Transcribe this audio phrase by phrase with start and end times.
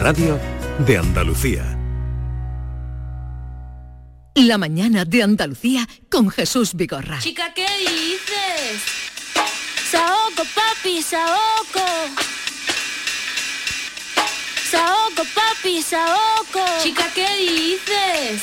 [0.00, 0.40] Radio
[0.78, 1.78] de Andalucía.
[4.34, 7.18] La mañana de Andalucía con Jesús Vigorra.
[7.18, 8.80] Chica, ¿qué dices?
[9.90, 11.84] Saoco, papi, saoco.
[14.70, 16.64] Saoco, papi, saoco.
[16.82, 18.42] Chica, ¿qué dices?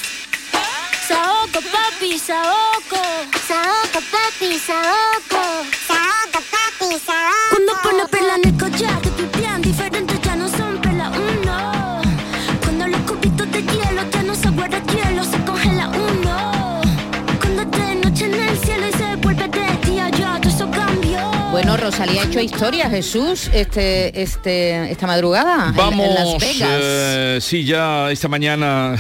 [1.08, 3.02] Saoco, papi, saoco.
[3.48, 5.66] Saoco, papi, saoco.
[5.88, 7.50] Saoco, papi, saoco.
[7.50, 9.07] Cuando pone perla en el collar,
[21.92, 26.70] Rosalía ha hecho historia, Jesús, este, este, esta madrugada Vamos, en, Las Vegas.
[26.82, 28.96] eh, sí, ya esta mañana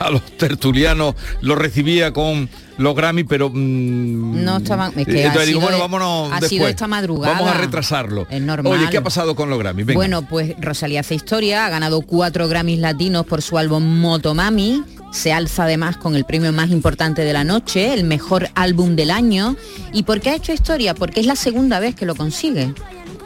[0.00, 5.60] a los tertulianos los recibía con los Grammy, pero mm, No estaban- es que digo,
[5.60, 6.48] bueno, vámonos ha después.
[6.50, 7.34] sido esta madrugada.
[7.38, 8.26] Vamos a retrasarlo.
[8.28, 8.72] Es normal.
[8.72, 9.84] Oye, ¿qué ha pasado con los Grammy?
[9.84, 9.96] Venga.
[9.98, 14.82] Bueno, pues Rosalía hace historia, ha ganado cuatro Grammys latinos por su álbum Motomami,
[15.12, 19.10] se alza además con el premio más importante de la noche, el mejor álbum del
[19.12, 19.56] año.
[19.92, 20.94] ¿Y por qué ha hecho historia?
[20.94, 22.74] Porque es la segunda vez que lo consigue.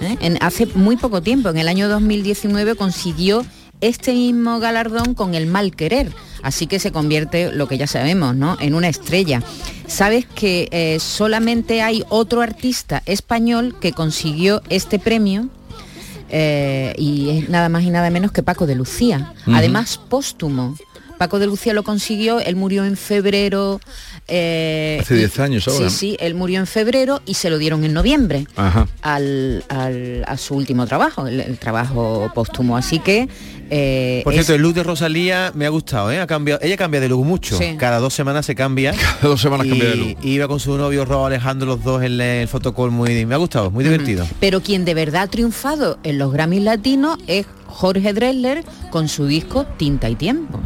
[0.00, 0.16] ¿eh?
[0.20, 3.46] En- hace muy poco tiempo, en el año 2019, consiguió
[3.80, 6.12] este mismo galardón con el mal querer.
[6.42, 8.56] Así que se convierte, lo que ya sabemos, ¿no?
[8.60, 9.42] En una estrella.
[9.86, 15.48] Sabes que eh, solamente hay otro artista español que consiguió este premio
[16.30, 19.34] eh, y es nada más y nada menos que Paco de Lucía.
[19.46, 20.76] Además, póstumo.
[21.18, 23.80] Paco de Lucía lo consiguió, él murió en febrero.
[24.28, 27.58] eh, Hace y- 10 años ahora, Sí, sí, él murió en febrero y se lo
[27.58, 28.86] dieron en noviembre Ajá.
[29.02, 32.76] al, al- a su último trabajo, el, el trabajo póstumo.
[32.76, 33.28] Así que...
[33.70, 36.20] eh, Por es- cierto, el look de Rosalía me ha gustado, ¿eh?
[36.20, 37.56] Ha cambiado, ella cambia de look mucho.
[37.56, 37.76] Sí.
[37.78, 38.92] Cada dos semanas se cambia.
[39.20, 40.16] Cada dos semanas y, cambia de look.
[40.22, 43.38] y iba con su novio Rob Alejandro los dos en el fotocall muy me ha
[43.38, 44.26] gustado, muy divertido.
[44.40, 49.26] Pero quien de verdad ha triunfado en los Grammys latinos es Jorge Drexler con su
[49.26, 50.60] disco Tinta y Tiempo.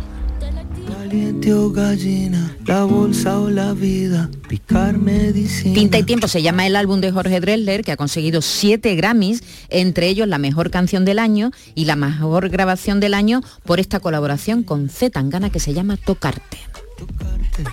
[1.11, 5.75] Caliente o gallina, la bolsa o la vida, picar medicina.
[5.75, 9.43] Tinta y Tiempo se llama el álbum de Jorge Drexler, que ha conseguido siete Grammys,
[9.71, 13.99] entre ellos la mejor canción del año y la mejor grabación del año por esta
[13.99, 16.59] colaboración con Z Tangana que se llama Tocarte.
[16.97, 17.65] Tocarte,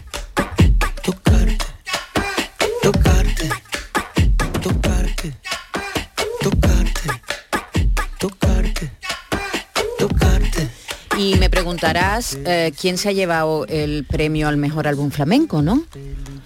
[11.27, 15.83] Y me preguntarás eh, quién se ha llevado el premio al mejor álbum flamenco, ¿no?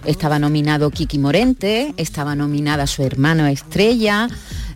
[0.04, 4.28] Estaba nominado Kiki Morente, estaba nominada su hermano Estrella.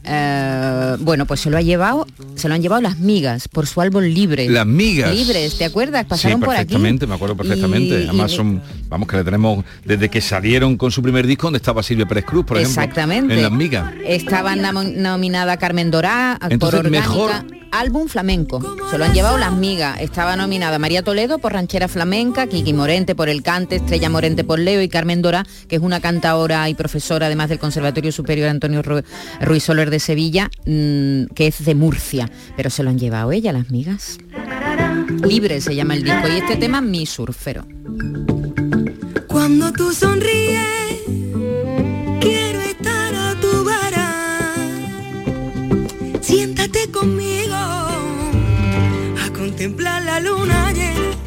[0.06, 2.06] Eh, bueno, pues se lo ha llevado,
[2.36, 4.48] se lo han llevado las migas por su álbum Libre.
[4.48, 5.14] Las migas.
[5.14, 6.04] Libres, ¿te acuerdas?
[6.06, 6.64] Pasaron sí, por aquí.
[6.66, 8.00] perfectamente, me acuerdo perfectamente.
[8.02, 11.46] Y- Además y- son, vamos que le tenemos desde que salieron con su primer disco
[11.48, 12.82] donde estaba Silvia Pérez Cruz, por ejemplo.
[12.82, 13.34] Exactamente.
[13.34, 13.92] En Las Migas.
[14.06, 17.00] Estaba nominada Carmen Dorá por orgánica.
[17.00, 17.32] mejor-
[17.72, 18.62] Álbum flamenco.
[18.90, 20.00] Se lo han llevado las migas.
[20.00, 24.58] Estaba nominada María Toledo por ranchera flamenca, Kiki Morente por el cante, Estrella Morente por
[24.60, 28.82] Leo y Carmen Dorá, que es una cantaora y profesora además del Conservatorio Superior Antonio
[28.82, 29.04] Ru-
[29.40, 32.30] Ruiz Soler de Sevilla, mm, que es de Murcia.
[32.56, 34.18] Pero se lo han llevado ella las migas.
[35.24, 37.66] Libre se llama el disco y este tema mi surfero.
[39.26, 41.02] Cuando tú sonríes,
[42.20, 44.54] quiero estar a tu vara.
[46.20, 51.25] Siéntate conmigo a contemplar la luna llena.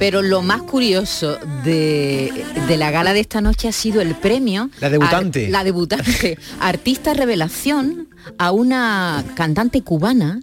[0.00, 2.32] Pero lo más curioso de,
[2.66, 4.70] de la gala de esta noche ha sido el premio.
[4.80, 5.46] La debutante.
[5.46, 6.38] a- la debutante.
[6.60, 8.08] artista revelación
[8.38, 10.40] a una cantante cubana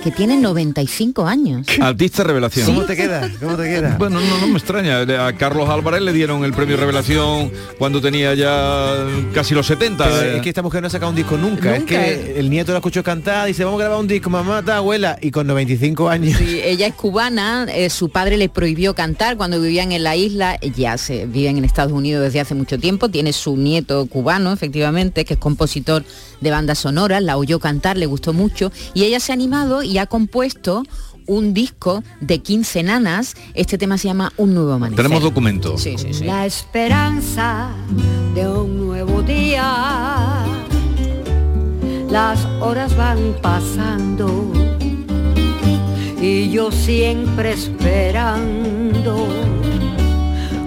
[0.00, 1.66] que tiene 95 años.
[1.80, 2.66] Artista revelación.
[2.66, 3.30] ¿Cómo te queda?
[3.40, 3.96] ¿Cómo te queda?
[3.98, 5.00] Bueno, no, no me extraña.
[5.26, 10.04] A Carlos Álvarez le dieron el premio Revelación cuando tenía ya casi los 70.
[10.04, 10.36] Pero eh.
[10.36, 11.76] es que esta mujer no ha sacado un disco nunca.
[11.76, 12.34] Es que eh.
[12.38, 15.30] el nieto la escuchó cantar, dice, vamos a grabar un disco, mamá, ta abuela, y
[15.30, 16.38] con 95 años.
[16.38, 20.58] Sí, ella es cubana, eh, su padre le prohibió cantar cuando vivían en la isla,
[20.74, 25.24] ya se viven en Estados Unidos desde hace mucho tiempo, tiene su nieto cubano, efectivamente,
[25.24, 26.04] que es compositor
[26.40, 29.98] de bandas sonoras, la oyó cantar, le gustó mucho, y ella se ha animado y
[29.98, 30.84] ha compuesto
[31.26, 35.04] un disco de 15 nanas, este tema se llama Un Nuevo Amanecer.
[35.04, 35.80] Tenemos documentos.
[35.80, 36.24] Sí, sí, sí.
[36.24, 37.70] La esperanza
[38.34, 40.44] de un nuevo día.
[42.10, 44.50] Las horas van pasando
[46.20, 49.28] y yo siempre esperando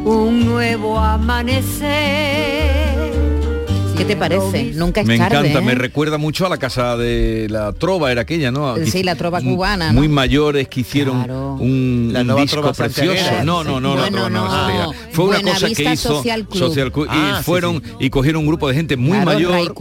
[0.05, 1.83] un nuevo amanecer.
[3.95, 4.71] ¿Qué te parece?
[4.75, 5.61] Nunca es Me tarde, encanta, ¿eh?
[5.61, 8.75] me recuerda mucho a la casa de la trova, era aquella, ¿no?
[8.85, 11.29] Sí, la trova cubana, Muy mayores que hicieron
[11.59, 13.21] un, La un nueva disco trova precioso.
[13.43, 14.93] No, no, no, la trova no, no.
[15.11, 16.73] Fue una cosa que hizo Social Club.
[16.93, 19.73] Club, Ah, y sí, fueron y cogieron un grupo de gente muy Claro, mayor,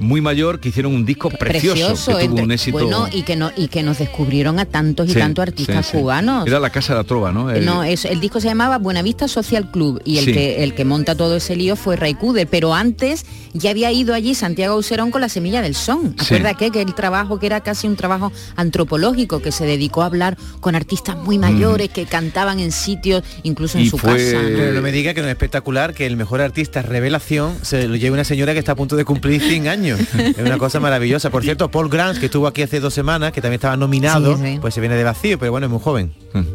[0.00, 2.78] muy mayor que hicieron un disco precioso, que tuvo entre- un éxito.
[2.78, 5.92] Bueno, y que no y que nos descubrieron a tantos y Sí, tantos artistas sí,
[5.92, 5.98] sí.
[5.98, 6.46] cubanos.
[6.46, 7.50] Era la casa de la trova, ¿no?
[7.50, 10.32] El- No, es, el disco se llamaba Buenavista Social Club y el Sí.
[10.32, 13.24] que el que monta todo ese lío fue Ray Cooder, pero antes
[13.58, 16.14] ya había ido allí Santiago Auserón con la semilla del son.
[16.18, 16.34] Sí.
[16.34, 20.06] Acuérdate que, que el trabajo que era casi un trabajo antropológico que se dedicó a
[20.06, 23.90] hablar con artistas muy mayores que cantaban en sitios incluso en Mm.
[23.90, 24.42] Su fue- casa.
[24.42, 24.48] ¿no?
[24.56, 27.96] Pero no me diga que no es espectacular que el mejor artista revelación se lo
[27.96, 30.00] lleve una señora que está a punto de cumplir 100 años.
[30.16, 31.30] Es una cosa maravillosa.
[31.30, 34.42] Por cierto, Paul Grant, que estuvo aquí hace dos semanas, que también estaba nominado, Sí,
[34.44, 34.58] sí.
[34.60, 36.12] pues se viene de vacío, pero bueno, es muy joven.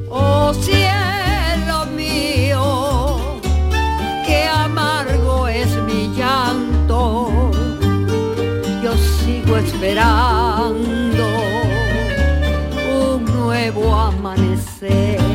[0.09, 0.53] Oh
[9.63, 11.28] esperando
[12.94, 15.31] un nuevo amanecer.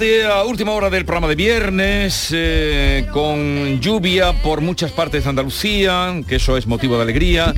[0.00, 6.20] Esta última hora del programa de viernes, eh, con lluvia por muchas partes de Andalucía,
[6.28, 7.52] que eso es motivo de alegría,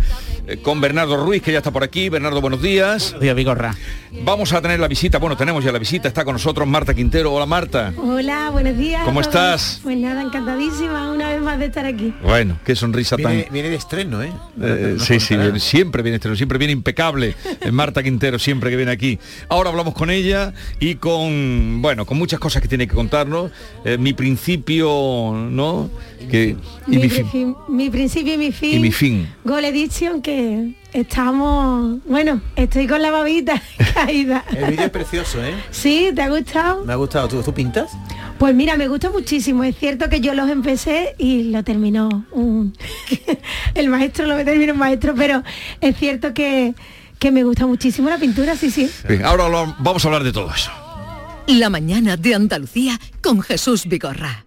[0.46, 2.08] eh, con Bernardo Ruiz, que ya está por aquí.
[2.08, 3.14] Bernardo, buenos días.
[3.20, 3.76] Díaz Vigorra.
[4.25, 7.33] Vamos a tener la visita, bueno, tenemos ya la visita, está con nosotros Marta Quintero.
[7.33, 7.93] Hola Marta.
[7.97, 9.03] Hola, buenos días.
[9.03, 9.79] a ¿Cómo estás?
[9.85, 12.12] Pues nada, encantadísima una vez más de estar aquí.
[12.23, 13.53] Bueno, qué sonrisa Viene, tan...
[13.53, 14.33] viene de estreno, ¿eh?
[14.61, 17.35] Eh, sí, sí, viene- siempre viene estreno, siempre viene impecable.
[17.61, 19.19] eh, Marta Quintero, siempre que viene aquí.
[19.49, 23.53] Ahora hablamos con ella y con, bueno, con muchas cosas que tiene que contarnos.
[23.85, 25.89] Eh, mi principio, ¿no?
[26.31, 26.57] Que,
[26.89, 27.57] y mi, mi fin.
[27.69, 28.75] mi principio y mi fin.
[28.77, 29.29] Y mi fin.
[29.47, 31.98] Edition, que estamos...
[32.06, 33.60] Bueno, estoy con la babita
[33.94, 34.44] caída.
[34.54, 35.54] El vídeo es precioso, ¿eh?
[35.70, 36.10] ¿Sí?
[36.14, 36.84] ¿Te ha gustado?
[36.84, 37.28] Me ha gustado.
[37.28, 37.90] ¿Tú, tú pintas?
[38.38, 39.64] Pues mira, me gusta muchísimo.
[39.64, 42.75] Es cierto que yo los empecé y lo terminó un...
[43.75, 45.42] el maestro, lo terminó un maestro, pero
[45.81, 46.75] es cierto que,
[47.19, 48.90] que me gusta muchísimo la pintura, sí, sí.
[49.08, 50.70] Bien, ahora lo- vamos a hablar de todo eso.
[51.46, 54.46] La mañana de Andalucía con Jesús Vigorra.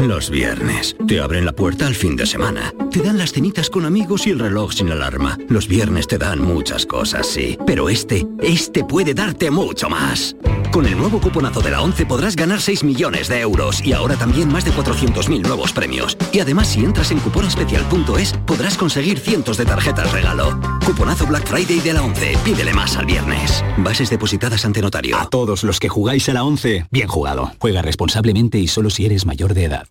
[0.00, 0.96] Los viernes.
[1.06, 2.72] Te abren la puerta al fin de semana.
[2.90, 5.36] Te dan las cenitas con amigos y el reloj sin alarma.
[5.48, 7.58] Los viernes te dan muchas cosas, sí.
[7.66, 10.34] Pero este, este puede darte mucho más.
[10.70, 14.14] Con el nuevo cuponazo de la 11 podrás ganar 6 millones de euros y ahora
[14.14, 16.16] también más de 400.000 nuevos premios.
[16.30, 20.60] Y además si entras en cuponespecial.es podrás conseguir cientos de tarjetas regalo.
[20.86, 22.38] Cuponazo Black Friday de la 11.
[22.44, 23.64] Pídele más al viernes.
[23.78, 25.16] Bases depositadas ante notario.
[25.16, 27.50] A todos los que jugáis a la 11, bien jugado.
[27.58, 29.88] Juega responsablemente y solo si eres mayor de edad.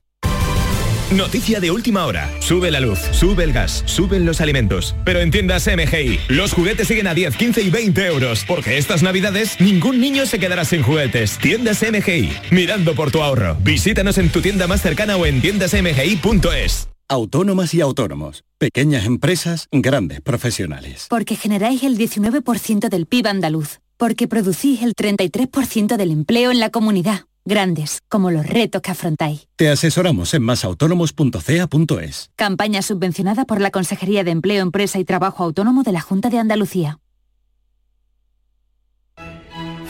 [1.16, 2.30] Noticia de última hora.
[2.40, 4.96] Sube la luz, sube el gas, suben los alimentos.
[5.04, 8.46] Pero en tiendas MGI, los juguetes siguen a 10, 15 y 20 euros.
[8.48, 11.40] Porque estas navidades ningún niño se quedará sin juguetes.
[11.40, 13.58] Tiendas MGI, mirando por tu ahorro.
[13.62, 16.90] Visítanos en tu tienda más cercana o en tiendasmgi.es.
[17.08, 18.44] Autónomas y autónomos.
[18.60, 21.08] Pequeñas empresas, grandes profesionales.
[21.10, 23.80] Porque generáis el 19% del PIB andaluz.
[23.98, 27.26] Porque producís el 33% del empleo en la comunidad.
[27.50, 29.48] Grandes, como los retos que afrontáis.
[29.56, 32.30] Te asesoramos en masautónomos.ca.es.
[32.36, 36.38] Campaña subvencionada por la Consejería de Empleo, Empresa y Trabajo Autónomo de la Junta de
[36.38, 37.00] Andalucía.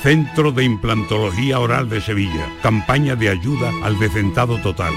[0.01, 2.47] Centro de Implantología Oral de Sevilla.
[2.63, 4.93] Campaña de ayuda al decentado total.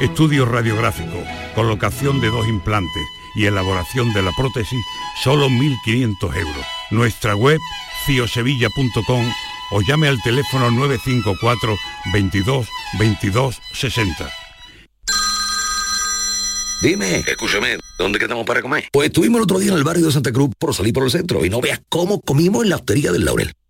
[0.00, 1.16] Estudio radiográfico,
[1.54, 3.04] colocación de dos implantes
[3.36, 4.80] y elaboración de la prótesis,
[5.22, 6.66] solo 1.500 euros.
[6.90, 7.60] Nuestra web,
[8.06, 9.24] ciosevilla.com
[9.70, 11.76] o llame al teléfono 954
[12.12, 14.30] 22 22 60.
[16.82, 18.88] Dime, escúchame, ¿dónde quedamos para comer?
[18.90, 21.10] Pues estuvimos el otro día en el barrio de Santa Cruz por salir por el
[21.10, 23.52] centro y no veas cómo comimos en la hostería del Laurel.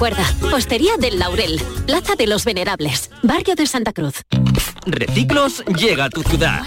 [0.00, 4.22] Recuerda, Postería del Laurel, Plaza de los Venerables, Barrio de Santa Cruz.
[4.86, 6.62] Reciclos llega a tu ciudad.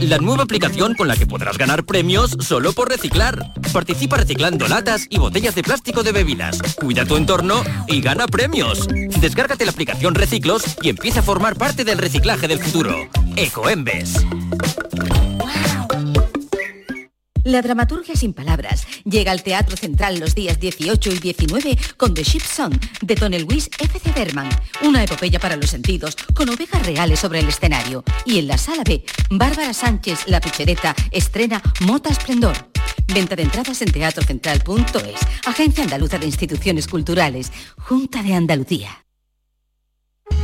[0.00, 3.52] la nueva aplicación con la que podrás ganar premios solo por reciclar.
[3.72, 6.60] Participa reciclando latas y botellas de plástico de bebidas.
[6.76, 8.86] Cuida tu entorno y gana premios.
[9.20, 12.94] Descárgate la aplicación Reciclos y empieza a formar parte del reciclaje del futuro.
[13.34, 14.24] Ecoembes.
[17.46, 22.24] La dramaturgia sin palabras llega al Teatro Central los días 18 y 19 con The
[22.24, 24.10] Ship Song de Tony Luis F.C.
[24.10, 24.48] Berman,
[24.82, 28.02] una epopeya para los sentidos con ovejas reales sobre el escenario.
[28.24, 32.56] Y en la sala B, Bárbara Sánchez, la pichereta, estrena Mota Esplendor.
[33.14, 39.05] Venta de entradas en teatrocentral.es, Agencia Andaluza de Instituciones Culturales, Junta de Andalucía.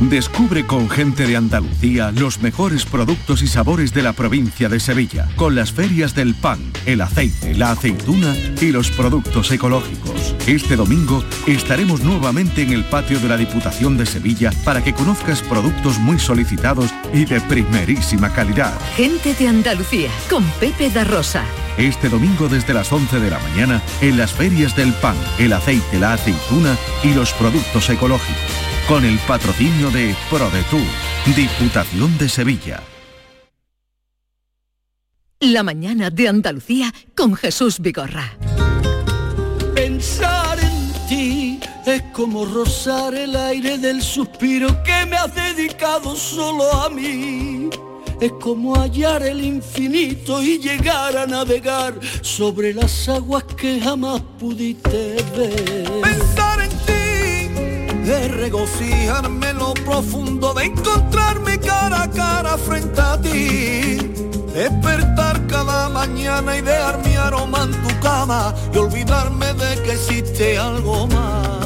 [0.09, 5.27] Descubre con gente de Andalucía los mejores productos y sabores de la provincia de Sevilla,
[5.37, 10.35] con las ferias del pan, el aceite, la aceituna y los productos ecológicos.
[10.45, 15.41] Este domingo estaremos nuevamente en el patio de la Diputación de Sevilla para que conozcas
[15.41, 18.77] productos muy solicitados y de primerísima calidad.
[18.95, 21.43] Gente de Andalucía, con Pepe da Rosa.
[21.77, 25.99] Este domingo desde las 11 de la mañana en las ferias del pan, el aceite,
[25.99, 28.62] la aceituna y los productos ecológicos.
[28.87, 30.81] Con el patrocinio de ProDetour,
[31.33, 32.81] Diputación de Sevilla.
[35.39, 38.33] La mañana de Andalucía con Jesús Vigorra.
[39.73, 46.69] Pensar en ti es como rozar el aire del suspiro que me has dedicado solo
[46.73, 47.69] a mí.
[48.19, 55.15] Es como hallar el infinito y llegar a navegar sobre las aguas que jamás pudiste
[55.37, 55.89] ver.
[56.01, 57.02] Pensar en ti
[58.05, 63.97] de regocijarme en lo profundo, de encontrarme cara a cara frente a ti.
[64.53, 70.57] Despertar cada mañana y dejar mi aroma en tu cama y olvidarme de que existe
[70.57, 71.62] algo más.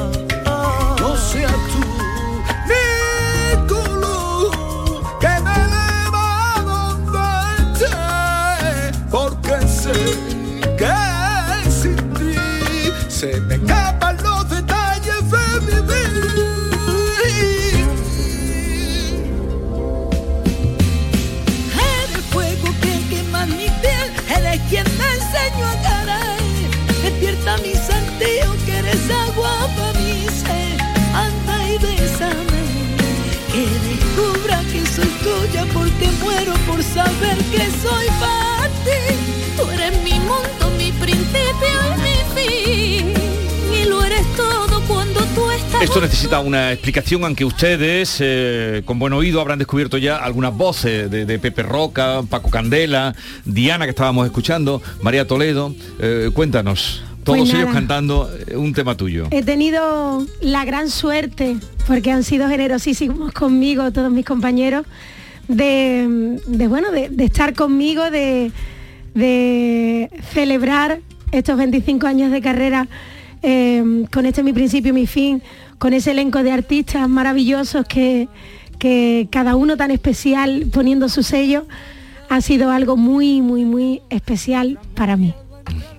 [34.37, 39.15] Descubra que soy tuya porque muero por saber que soy para ti.
[39.55, 43.13] Tú eres mi mundo, mi principio y mi fin.
[43.73, 45.81] Y lo eres todo cuando tú estás.
[45.81, 51.09] Esto necesita una explicación, aunque ustedes eh, con buen oído habrán descubierto ya algunas voces
[51.09, 53.15] de, de Pepe Roca, Paco Candela,
[53.45, 55.73] Diana que estábamos escuchando, María Toledo.
[55.99, 59.27] Eh, cuéntanos, todos Pues ellos cantando eh, un tema tuyo.
[59.31, 64.85] He tenido la gran suerte, porque han sido generosísimos conmigo todos mis compañeros,
[65.49, 68.51] de, de, bueno, de, de estar conmigo, de,
[69.13, 71.01] de celebrar
[71.33, 72.87] estos 25 años de carrera
[73.41, 75.43] eh, con este mi principio y mi fin,
[75.79, 78.29] con ese elenco de artistas maravillosos que,
[78.79, 81.65] que cada uno tan especial poniendo su sello,
[82.29, 85.33] ha sido algo muy, muy, muy especial para mí.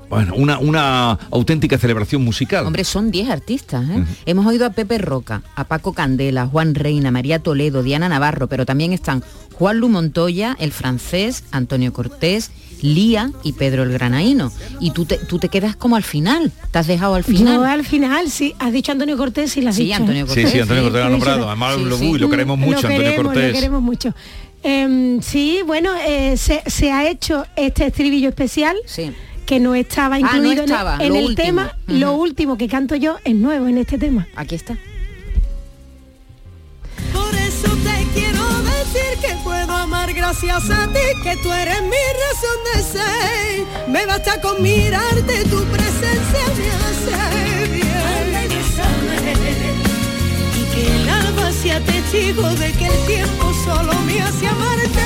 [0.08, 2.66] Bueno, una, una auténtica celebración musical.
[2.66, 3.84] Hombre, son 10 artistas.
[3.90, 4.04] ¿eh?
[4.26, 8.64] Hemos oído a Pepe Roca, a Paco Candela, Juan Reina, María Toledo, Diana Navarro, pero
[8.64, 9.22] también están
[9.54, 12.50] Juan Lu Montoya, el francés, Antonio Cortés,
[12.80, 14.52] Lía y Pedro el Granaíno.
[14.80, 17.56] Y tú te, tú te quedas como al final, te has dejado al final.
[17.56, 19.96] Yo al final, sí, has dicho Antonio Cortés y lo has Sí, dicho.
[19.96, 21.46] Antonio Sí, sí, Antonio Cortés lo ha nombrado.
[21.48, 22.08] Además, Sí, lo, sí.
[22.12, 23.48] uy, lo queremos mucho, lo Antonio Cortés.
[23.48, 24.14] Lo queremos mucho.
[24.62, 28.76] Em, sí, bueno, eh, se, se ha hecho este estribillo especial
[29.48, 31.34] que no estaba Ah, no incluido en el- estaba, en, el, último.
[31.62, 31.76] tema.
[31.86, 34.28] Lo último que canto yo es nuevo en este tema.
[34.36, 34.76] Aquí está.
[37.14, 42.04] Por eso te quiero decir que puedo amar gracias a ti, que tú eres mi
[42.24, 43.88] razón de ser.
[43.88, 47.88] Me basta con mirarte, tu presencia me hace bien.
[50.60, 55.00] Y que el alma sea testigo de que el tiempo solo me hace amarte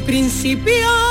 [0.00, 1.07] Principio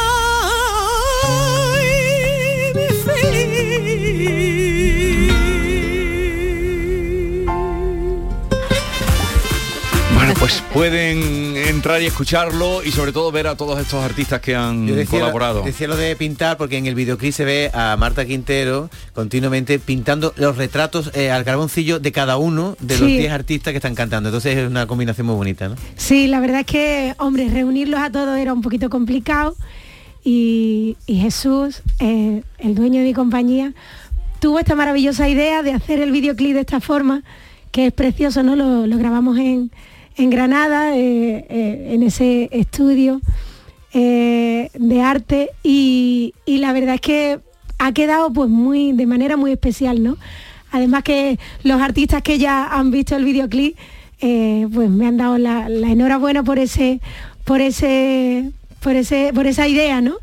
[10.47, 14.87] pues pueden entrar y escucharlo y sobre todo ver a todos estos artistas que han
[14.87, 15.61] Yo decía, colaborado.
[15.61, 20.33] decía lo de pintar porque en el videoclip se ve a Marta Quintero continuamente pintando
[20.37, 23.17] los retratos eh, al carboncillo de cada uno de los Sí.
[23.17, 24.29] 10 artistas que están cantando.
[24.29, 25.75] Entonces es una combinación muy bonita, ¿no?
[25.97, 29.53] Sí, la verdad es que, hombre, reunirlos a todos era un poquito complicado
[30.23, 33.73] y, y Jesús, eh, el dueño de mi compañía,
[34.39, 37.23] tuvo esta maravillosa idea de hacer el videoclip de esta forma,
[37.73, 38.55] que es precioso, ¿no?
[38.55, 39.71] Lo, lo grabamos en,
[40.17, 43.21] en Granada, eh, eh, en ese estudio
[43.93, 47.39] eh, de arte y, y la verdad es que
[47.79, 50.17] ha quedado pues muy, de manera muy especial, ¿no?
[50.71, 53.77] Además que los artistas que ya han visto el videoclip,
[54.19, 56.99] pues me han dado la, la enhorabuena por ese,
[57.45, 60.15] por ese, por ese, por esa idea, ¿no?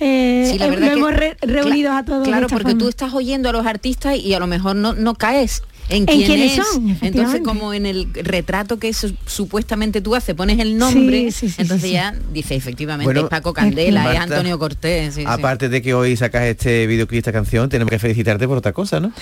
[0.00, 2.28] Eh, Sí, la verdad lo que- hemos re- reunido a todos.
[2.28, 2.78] Claro, porque forma.
[2.78, 6.06] tú estás oyendo a los artistas y a lo mejor no, no caes en, En
[6.06, 6.66] quién quiénes es.
[6.66, 11.32] son, Entonces, como en el retrato que su- supuestamente tú haces, pones el nombre, Sí,
[11.32, 11.94] sí, sí, entonces sí, sí.
[11.94, 15.14] ya dice efectivamente Bueno, es Paco Candela, es Marta, Antonio Cortés.
[15.14, 15.26] sí, sí.
[15.26, 19.00] Aparte de que hoy sacas este videoclip, esta canción, tenemos que felicitarte por otra cosa,
[19.00, 19.12] ¿no?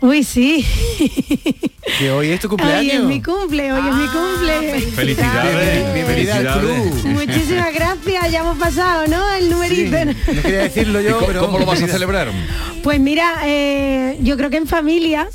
[0.00, 0.64] Uy, sí.
[1.98, 2.94] Que hoy es tu Hoy cumpleaños.
[2.94, 4.80] es mi cumple, hoy es mi cumple.
[4.92, 5.94] Felicidades.
[5.94, 6.92] Bienvenida al Felicidades.
[7.02, 7.12] club.
[7.12, 9.34] Muchísimas gracias, ya hemos pasado, ¿no?
[9.34, 9.96] El numerito.
[10.04, 11.40] No quería decirlo ¿Y yo, pero...
[11.46, 12.28] ¿Cómo lo vas a celebrar?
[12.84, 15.28] Pues mira, eh, yo creo que en familia,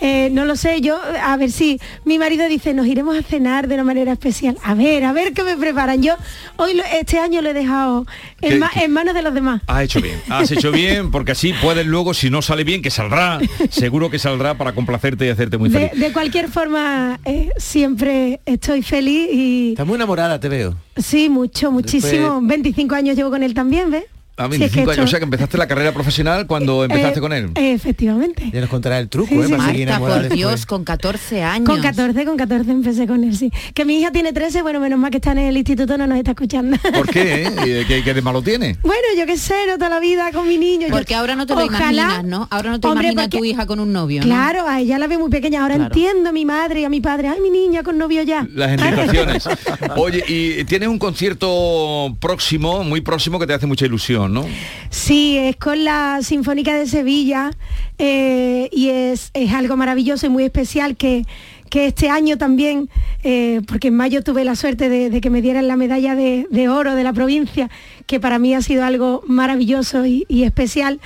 [0.00, 3.66] eh, no lo sé, yo, a ver si mi marido dice, nos iremos a cenar
[3.68, 4.56] de una manera especial.
[4.62, 6.02] A ver, a ver qué me preparan.
[6.02, 6.14] Yo
[6.56, 8.06] hoy lo- este año lo he dejado
[8.40, 8.60] en,
[8.92, 9.62] manos de los demás.
[9.66, 12.90] Has hecho bien, has hecho bien, porque así puedes luego, si no sale bien, que
[12.90, 13.40] saldrá,
[13.70, 15.90] seguro que saldrá para complacerte y hacerte muy feliz.
[15.92, 20.76] de cualquier forma, eh, siempre estoy feliz y Estás muy enamorada, te veo.
[20.96, 22.40] sí, mucho, muchísimo.
[22.42, 24.04] 25 años llevo con él también, ¿ves?
[24.38, 26.84] A Si es que 25 años, esto- o sea que empezaste la carrera profesional cuando
[26.84, 27.50] empezaste Eh, con él.
[27.56, 28.50] efectivamente.
[28.52, 29.42] Ya nos contará el truco, Sí, ¿eh?
[29.42, 29.56] sí, sí.
[29.56, 30.30] Marta, por después.
[30.30, 31.68] Dios, con 14 años.
[31.68, 33.50] Con 14, con 14 empecé con él, sí.
[33.74, 36.18] Que mi hija tiene 13, bueno, menos mal que está en el instituto, no nos
[36.18, 36.76] está escuchando.
[36.94, 37.44] ¿Por qué?
[37.46, 37.84] eh?
[37.88, 38.76] ¿Qué, qué de malo tiene?
[38.82, 40.86] Bueno, yo qué sé, no toda la vida con mi niño.
[40.88, 42.46] yo- Porque ahora no te lo Ojalá- imaginas, ¿no?
[42.50, 44.26] Ahora no te Hombre, imaginas a tu porque- hija con un novio, ¿no?
[44.26, 45.62] Claro, a ella la ve muy pequeña.
[45.62, 45.94] Ahora Claro.
[45.94, 47.28] entiendo a mi madre y a mi padre.
[47.28, 48.46] Ay, mi niña con novio ya.
[48.54, 49.44] Las invitaciones.
[49.96, 54.44] Oye, y tienes un concierto próximo, muy próximo, que te hace mucha ilusión, ¿no?
[54.90, 57.50] Sí, es con la Sinfónica de Sevilla
[57.98, 61.24] eh, y es, es algo maravilloso y muy especial que,
[61.68, 62.88] que este año también,
[63.22, 66.68] eh, porque en mayo tuve la suerte de, que me dieran la medalla de, de
[66.68, 67.70] oro de la provincia,
[68.06, 71.00] que para mí ha sido algo maravilloso y, y especial,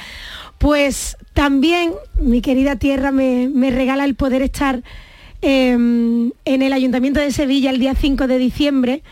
[0.59, 4.83] pues también mi querida tierra me, me regala el poder estar
[5.41, 9.02] eh, en el Ayuntamiento de Sevilla el día 5 de diciembre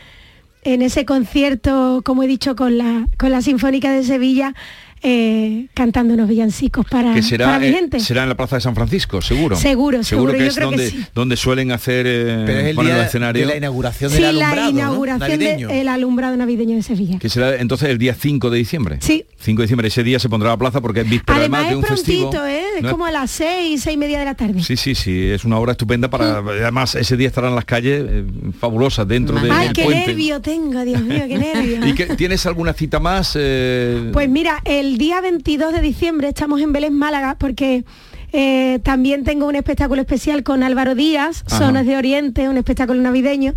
[0.62, 4.55] en ese concierto, como he dicho, con la, con la Sinfónica de Sevilla,
[5.03, 8.01] eh, cantando unos villancicos para, Que será, para mi eh, gente.
[8.01, 9.57] será en la Plaza de San Francisco, seguro.
[9.57, 11.05] Seguro, seguro, que yo es creo que donde, sí.
[11.15, 13.43] donde suelen hacer eh, Pero es el poner día el escenario.
[13.47, 14.79] de la inauguración Sí, del la alumbrado, ¿no?
[14.79, 15.69] inauguración Navideño.
[15.69, 17.19] del alumbrado navideño de Sevilla.
[17.19, 18.99] Que será entonces el día 5 de diciembre.
[19.01, 19.25] Sí.
[19.39, 21.93] 5 de diciembre, ese día se pondrá la plaza porque es víspera Además, además, de
[21.93, 22.31] un festivo.
[22.31, 22.63] prontito, ¿eh?
[22.77, 24.63] Es No como a las seis, seis y media de la tarde.
[24.63, 26.39] Sí, sí, sí, es una hora estupenda para...
[26.39, 28.25] Además, ese día estarán las calles eh,
[28.59, 30.09] fabulosas dentro de- Ay, qué puente.
[30.09, 31.87] nervio tengo, Dios mío, qué nervio.
[31.87, 33.33] ¿Y que, tienes alguna cita más?
[33.39, 37.85] eh, Pues mira, el día 22 de diciembre estamos en Vélez, Málaga, porque
[38.33, 41.59] eh, también tengo un espectáculo especial con Álvaro Díaz, Ajá.
[41.59, 43.55] Sonos de Oriente, un espectáculo navideño.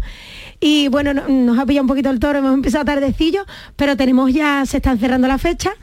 [0.60, 4.34] Y bueno, no- nos ha pillado un poquito el toro, hemos empezado tardecillo, pero tenemos
[4.34, 5.74] ya, se están cerrando las fechas.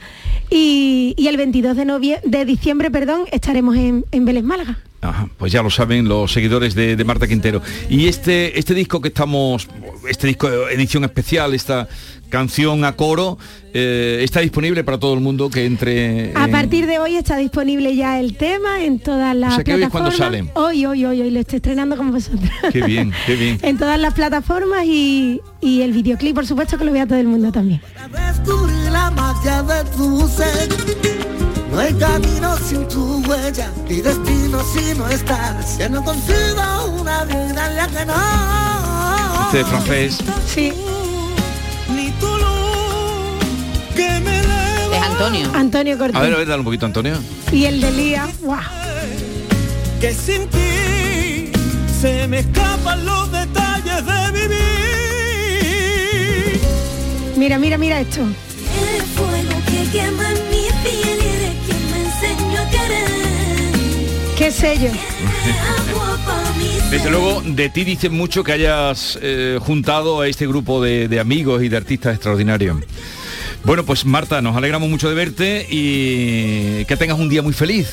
[0.50, 4.78] Y, y el 22 de, de diciembre perdón, estaremos en, en Vélez, Málaga.
[5.02, 7.62] Ajá, pues ya lo saben los seguidores de, de Marta Quintero.
[7.88, 9.66] Y este, este disco que estamos,
[10.08, 11.88] este disco edición especial, esta
[12.30, 13.36] canción a coro,
[13.74, 16.32] eh, está disponible para todo el mundo que entre.
[16.34, 19.64] A en- partir de hoy está disponible ya el tema en todas las O sea,
[19.64, 20.16] que hoy es plataformas.
[20.16, 20.50] sale.
[20.54, 22.40] Hoy, hoy, hoy, hoy, lo estoy estrenando como vosotros.
[22.72, 23.58] Qué bien, qué bien.
[23.62, 27.26] en todas las plataformas y, y el videoclip, por supuesto, que lo vea todo el
[27.28, 27.82] mundo también.
[28.10, 30.68] Descubrí la magia de tu ser.
[31.72, 35.76] No hay camino sin tu huella y destino si no estás.
[35.76, 38.14] Que no consigo una vida en la que no.
[39.46, 40.18] Este francés.
[40.46, 40.72] Sí.
[45.20, 45.50] Antonio.
[45.54, 46.16] Antonio Cortés.
[46.16, 47.14] A ver, a ver, dale un poquito, Antonio.
[47.52, 48.60] Y el de Lía, ¡guau!
[50.00, 51.52] que sin ti
[52.00, 54.60] se me escapan los detalles de vivir.
[57.36, 58.22] Mira, mira, mira esto.
[58.22, 63.10] El fuego que quema mi piel y eres quien me enseñó a querer.
[64.38, 64.90] Qué sello.
[66.90, 71.20] Desde luego, de ti dicen mucho que hayas eh, juntado a este grupo de, de
[71.20, 72.78] amigos y de artistas extraordinarios.
[73.64, 77.88] Bueno, pues Marta, nos alegramos mucho de verte y que tengas un día muy feliz.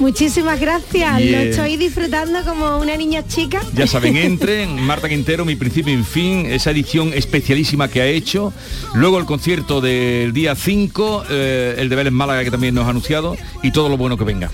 [0.00, 3.60] Muchísimas gracias, lo estoy disfrutando como una niña chica.
[3.74, 8.06] Ya saben, entren, Marta Quintero, mi principio y mi fin, esa edición especialísima que ha
[8.06, 8.52] hecho.
[8.94, 12.90] Luego el concierto del día 5, eh, el de Vélez Málaga que también nos ha
[12.90, 14.50] anunciado y todo lo bueno que venga.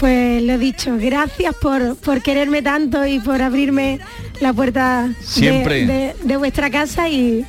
[0.00, 3.98] Pues lo dicho, gracias por, por quererme tanto y por abrirme
[4.40, 5.86] la puerta de- Siempre.
[5.86, 7.44] De, de vuestra casa y,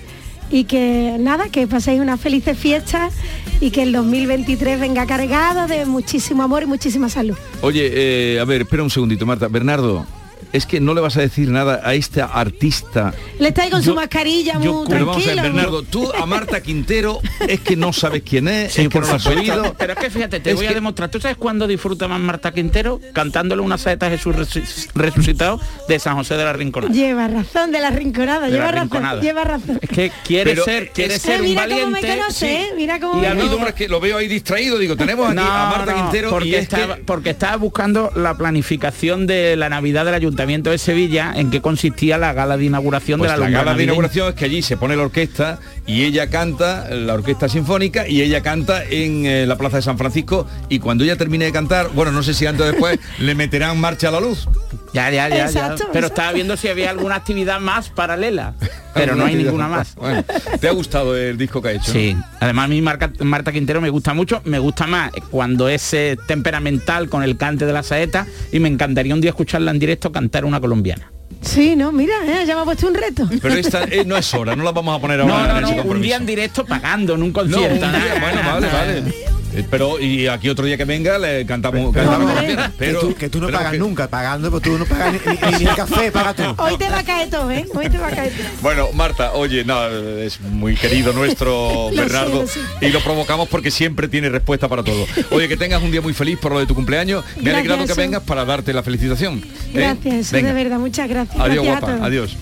[0.50, 3.14] y que nada, que paséis unas felices fiestas
[3.60, 7.38] y que el 2023 venga cargado de muchísimo amor y muchísima salud.
[7.62, 9.48] Oye, eh, a ver, espera un segundito, Marta.
[9.48, 10.06] Bernardo,
[10.54, 13.14] es que no le vas a decir nada a esta artista.
[13.40, 15.42] Le estáis con Yo- su mascarilla muy Pero vamos a ver.
[15.42, 19.26] Bernardo, tú a Marta Quintero es que no sabes quién es, es que no has
[19.26, 19.76] oído.
[19.78, 21.10] Pero es que fíjate, te Es voy a demostrar.
[21.10, 23.00] ¿Tú sabes cuándo disfruta más Marta Quintero?
[23.14, 26.94] Cantándole una saeta a Jesús resu- resucitado de San José de la Rinconada.
[26.94, 29.10] Lleva razón de la rinconada, De la lleva rinconada.
[29.16, 29.80] razón, lleva razón.
[29.82, 32.02] Es que quiere Pero ser, quiere es- ser un mira cómo valiente.
[32.08, 32.68] me conoce, ¿eh?
[32.76, 35.30] mira cómo Y a mí No, no- es que lo veo ahí distraído, digo, tenemos
[35.30, 39.28] aquí a Marta no, Quintero porque, y es estaba, que- porque estaba buscando la planificación
[39.28, 43.32] de la Navidad del Ayuntamiento de Sevilla, en qué consistía la gala de inauguración Pues
[43.32, 46.30] de la, la gala de inauguración es que allí se pone la orquesta y ella
[46.30, 50.80] canta, la orquesta sinfónica, y ella canta en eh, la Plaza de San Francisco y
[50.80, 54.10] cuando ella termine de cantar, bueno, no sé si antes o después le meterán marcha
[54.10, 54.47] a la luz.
[54.93, 55.52] Ya, ya, ya, ya.
[55.52, 56.00] Pero exacto.
[56.00, 58.54] estaba viendo si había alguna actividad más paralela.
[58.93, 59.93] Pero no hay ninguna más.
[59.95, 60.23] Bueno,
[60.60, 61.91] ¿Te ha gustado el disco que ha hecho?
[61.91, 65.93] Sí, además a mí Marca- Marta Quintero me gusta mucho, me gusta más cuando es
[65.93, 69.78] eh, temperamental con el cante de la saeta y me encantaría un día escucharla en
[69.78, 71.12] directo cantar una colombiana.
[71.41, 73.30] Sí, no, mira, eh, ya me ha puesto un reto.
[73.39, 75.73] Pero esta eh, no es hora, no la vamos a poner No, ahora no, en
[75.76, 77.86] ese no, un día en directo pagando en un No, concierto.
[77.86, 79.13] un día, nada, bueno, vale, vale.
[79.58, 81.93] Eh, Pero y aquí otro día que venga le cantamos.
[81.93, 85.20] Pero que, tú, que tú no pagas que- nunca, pagando, pero tú no pagas ni,
[85.52, 86.43] ni- ni el café, paga tú.
[86.58, 87.65] Hoy te va a caer todo, ¿eh?
[87.74, 88.46] Hoy te va a caer todo.
[88.62, 92.60] Bueno, Marta, oye, no, es muy querido nuestro Lo sé, Bernardo lo sé.
[92.82, 95.06] y lo provocamos porque siempre tiene respuesta para todo.
[95.32, 97.24] Oye, que tengas un día muy feliz por lo de tu cumpleaños.
[97.26, 99.39] Me ha Gracias, alegrado que vengas para darte la felicitación.
[99.39, 99.72] ¿eh?
[99.74, 101.39] Gracias, eso de verdad, muchas gracias.
[101.39, 101.88] Adiós, gracias a guapa.
[101.96, 102.08] todos.
[102.08, 102.38] Adiós.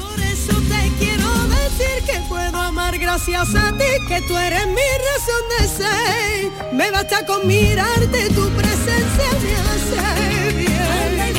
[3.16, 6.74] Gracias a ti, que tú eres mi razón de ser.
[6.74, 11.36] Me basta con mirarte, tu presencia me hace bien.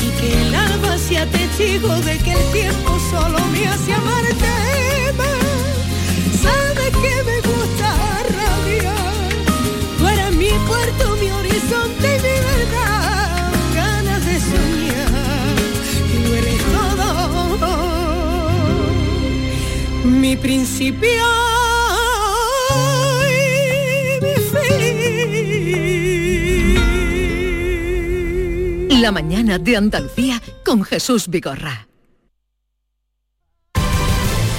[0.00, 6.40] Y que el alma sea testigo de que el tiempo solo me hace amarte más.
[6.42, 7.88] Sabes que me gusta
[8.38, 9.30] rabiar.
[9.98, 12.85] Tú eres mi puerto, mi horizonte y mi verdad.
[20.26, 21.22] Mi principio
[23.30, 24.34] y mi
[28.90, 29.00] fin.
[29.00, 31.86] La mañana de Andalucía con Jesús Vigorra.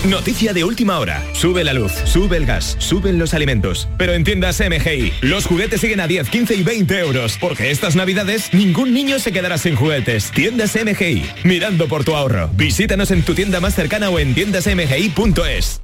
[0.06, 1.24] Noticia de última hora.
[1.34, 3.90] Sube la luz, sube el gas, suben los alimentos.
[3.98, 7.38] Pero en tiendas MGI, los juguetes siguen a 10, 15 y 20 euros.
[7.42, 10.32] Porque estas navidades ningún niño se quedará sin juguetes.
[10.32, 12.50] Tiendas MGI, mirando por tu ahorro.
[12.54, 15.82] Visítanos en tu tienda más cercana o en tiendasmgi.es.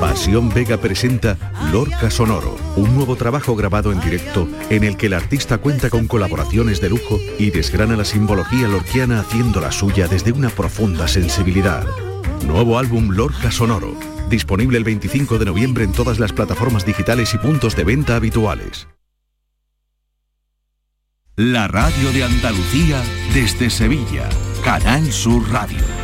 [0.00, 1.36] Pasión Vega presenta
[1.72, 6.06] Lorca Sonoro, un nuevo trabajo grabado en directo en el que el artista cuenta con
[6.06, 11.86] colaboraciones de lujo y desgrana la simbología lorquiana haciendo la suya desde una profunda sensibilidad.
[12.46, 13.96] Nuevo álbum Lorca Sonoro,
[14.28, 18.88] disponible el 25 de noviembre en todas las plataformas digitales y puntos de venta habituales.
[21.36, 24.28] La radio de Andalucía desde Sevilla,
[24.62, 26.03] Canal Sur Radio.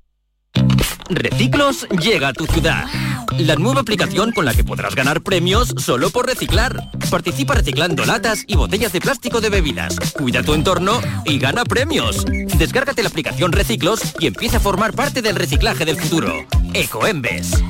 [1.15, 2.85] Reciclos llega a tu ciudad.
[3.37, 6.89] La nueva aplicación con la que podrás ganar premios solo por reciclar.
[7.09, 9.97] Participa reciclando latas y botellas de plástico de bebidas.
[10.13, 12.25] Cuida tu entorno y gana premios.
[12.57, 16.45] Descárgate la aplicación Reciclos y empieza a formar parte del reciclaje del futuro.
[16.73, 17.61] Ecoembes.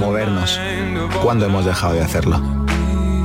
[0.00, 0.60] Movernos.
[1.22, 2.42] ¿Cuándo hemos dejado de hacerlo?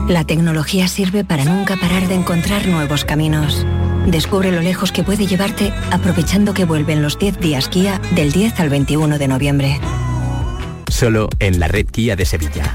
[0.07, 3.65] La tecnología sirve para nunca parar de encontrar nuevos caminos.
[4.07, 8.59] Descubre lo lejos que puede llevarte aprovechando que vuelven los 10 días Kia del 10
[8.59, 9.79] al 21 de noviembre.
[10.89, 12.73] Solo en la red Kia de Sevilla.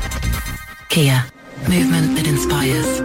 [0.89, 1.27] Kia.
[1.67, 3.03] Movement that inspires.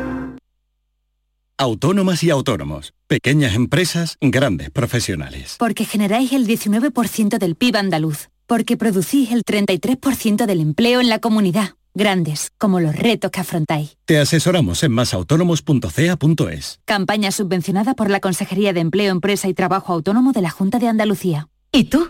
[1.58, 2.93] Autónomas y autónomos.
[3.08, 5.55] Pequeñas empresas, grandes profesionales.
[5.60, 8.29] Porque generáis el 19% del PIB andaluz.
[8.47, 11.75] Porque producís el 33% del empleo en la comunidad.
[11.99, 13.97] Grandes, como los retos que afrontáis.
[14.05, 16.79] Te asesoramos en masautónomos.ca.es.
[16.85, 20.88] Campaña subvencionada por la Consejería de Empleo, Empresa y Trabajo Autónomo de la Junta de
[20.88, 21.49] Andalucía.
[21.73, 22.09] ¿Y tú?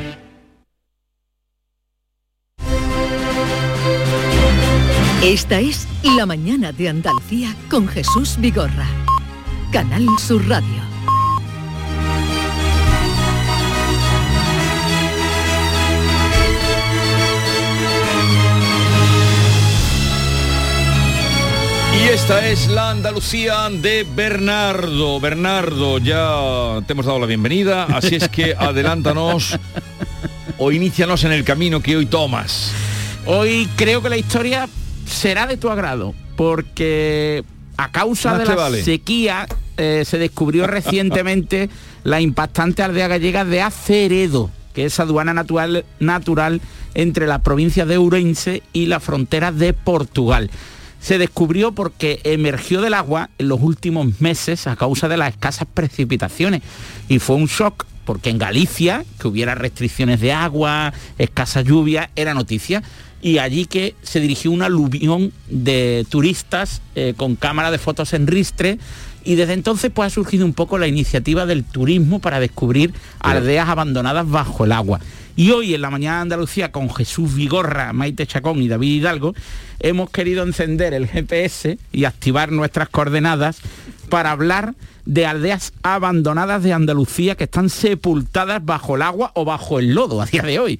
[5.23, 8.87] Esta es La mañana de Andalucía con Jesús Vigorra.
[9.71, 10.65] Canal Sur Radio.
[21.99, 25.19] Y esta es la Andalucía de Bernardo.
[25.19, 29.59] Bernardo, ya te hemos dado la bienvenida, así es que adelántanos
[30.57, 32.71] o inícianos en el camino que hoy tomas.
[33.27, 34.67] Hoy creo que la historia
[35.11, 37.43] será de tu agrado, porque
[37.77, 38.83] a causa Más de la vale.
[38.83, 39.47] sequía
[39.77, 41.69] eh, se descubrió recientemente
[42.03, 46.61] la impactante aldea gallega de Aceredo, que es aduana natural, natural
[46.93, 50.49] entre las provincias de Ourense y la frontera de Portugal.
[50.99, 55.67] Se descubrió porque emergió del agua en los últimos meses a causa de las escasas
[55.73, 56.61] precipitaciones
[57.09, 62.33] y fue un shock porque en Galicia, que hubiera restricciones de agua, escasa lluvia, era
[62.33, 62.83] noticia.
[63.21, 68.27] Y allí que se dirigió una aluvión de turistas eh, con cámara de fotos en
[68.27, 68.79] ristre.
[69.23, 73.69] Y desde entonces pues ha surgido un poco la iniciativa del turismo para descubrir aldeas
[73.69, 74.99] abandonadas bajo el agua.
[75.35, 79.33] Y hoy en la mañana de Andalucía con Jesús Vigorra, Maite Chacón y David Hidalgo
[79.79, 83.59] hemos querido encender el GPS y activar nuestras coordenadas
[84.09, 89.79] para hablar de aldeas abandonadas de Andalucía que están sepultadas bajo el agua o bajo
[89.79, 90.79] el lodo a día de hoy.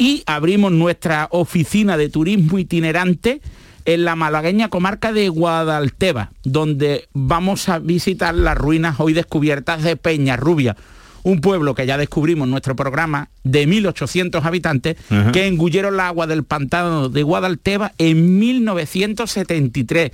[0.00, 3.42] Y abrimos nuestra oficina de turismo itinerante
[3.84, 9.96] en la malagueña comarca de Guadalteba, donde vamos a visitar las ruinas hoy descubiertas de
[9.96, 10.74] Peñarrubia,
[11.22, 15.32] un pueblo que ya descubrimos en nuestro programa de 1.800 habitantes, Ajá.
[15.32, 20.12] que engulleron la agua del pantano de Guadalteba en 1973.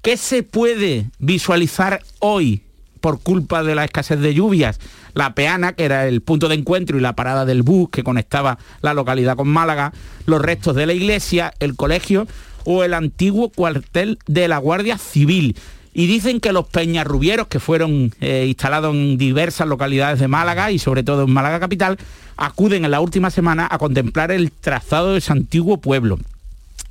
[0.00, 2.62] ¿Qué se puede visualizar hoy
[3.06, 4.80] por culpa de la escasez de lluvias?
[5.14, 8.58] La Peana, que era el punto de encuentro y la parada del bus que conectaba
[8.82, 9.92] la localidad con Málaga,
[10.26, 12.26] los restos de la iglesia, el colegio
[12.64, 15.54] o el antiguo cuartel de la Guardia Civil.
[15.94, 20.80] Y dicen que los peñarrubieros que fueron eh, instalados en diversas localidades de Málaga y
[20.80, 21.98] sobre todo en Málaga capital,
[22.36, 26.18] acuden en la última semana a contemplar el trazado de ese antiguo pueblo.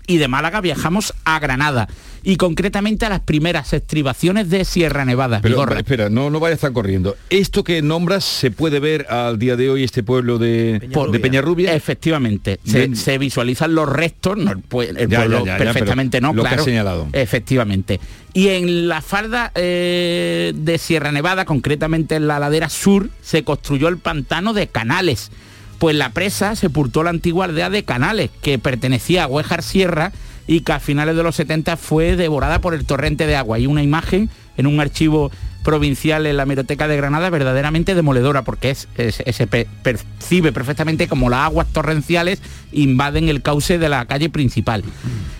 [0.08, 1.88] Y de Málaga viajamos a Granada
[2.24, 5.39] y concretamente a las primeras estribaciones de Sierra Nevada.
[5.41, 5.78] Pero Vigorra.
[5.80, 7.15] espera, no, no vaya a estar corriendo.
[7.30, 11.12] Esto que nombras se puede ver al día de hoy este pueblo de Peñarrubia.
[11.12, 11.74] De Peñarrubia?
[11.76, 16.20] Efectivamente, se, visualizan los restos, no, el, pue- el Ya, pueblo ya, ya, ya, perfectamente
[16.22, 16.62] no, lo que claro.
[16.62, 17.08] has señalado.
[17.13, 18.00] Efectivamente.
[18.34, 23.88] Y en la falda eh, de Sierra Nevada, concretamente en la ladera sur, se construyó
[23.88, 25.32] el pantano de Canales.
[25.79, 30.11] Pues la presa sepultó la antigua aldea de Canales, que pertenecía a Huejar Sierra
[30.47, 33.57] y que a finales de los 70 fue devorada por el torrente de agua.
[33.57, 35.31] Hay una imagen en un archivo
[35.63, 41.29] provincial en la Hemeroteca de Granada verdaderamente demoledora porque es, se pe- percibe perfectamente como
[41.29, 42.39] las aguas torrenciales
[42.71, 44.83] invaden el cauce de la calle principal.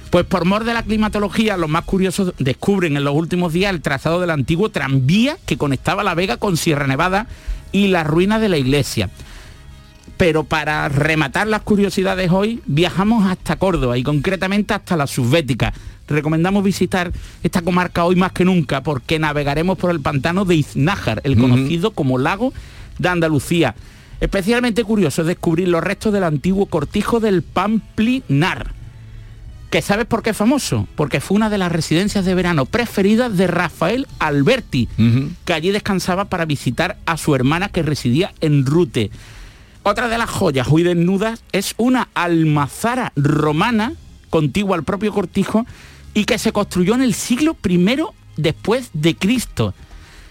[0.10, 3.82] Pues por mor de la climatología, los más curiosos descubren en los últimos días el
[3.82, 7.28] trazado del antiguo tranvía que conectaba La Vega con Sierra Nevada
[7.72, 9.10] y las ruinas de la iglesia.
[10.18, 15.74] Pero para rematar las curiosidades hoy, viajamos hasta Córdoba y concretamente hasta la Subbética.
[16.08, 17.12] Recomendamos visitar
[17.44, 21.92] esta comarca hoy más que nunca porque navegaremos por el pantano de Iznájar, el conocido
[21.92, 22.54] como lago
[23.00, 23.76] de Andalucía.
[24.22, 28.74] Especialmente curioso es descubrir los restos del antiguo cortijo del Pamplinar.
[29.70, 30.88] ¿Que sabes por qué es famoso?
[30.96, 34.88] Porque fue una de las residencias de verano preferidas de Rafael Alberti,
[35.44, 39.12] que allí descansaba para visitar a su hermana que residía en Rute.
[39.88, 43.94] Otra de las joyas hoy desnudas es una almazara romana
[44.32, 45.64] contigua al propio cortijo
[46.16, 48.00] y que se construyó en el siglo I
[48.36, 49.76] después de Cristo.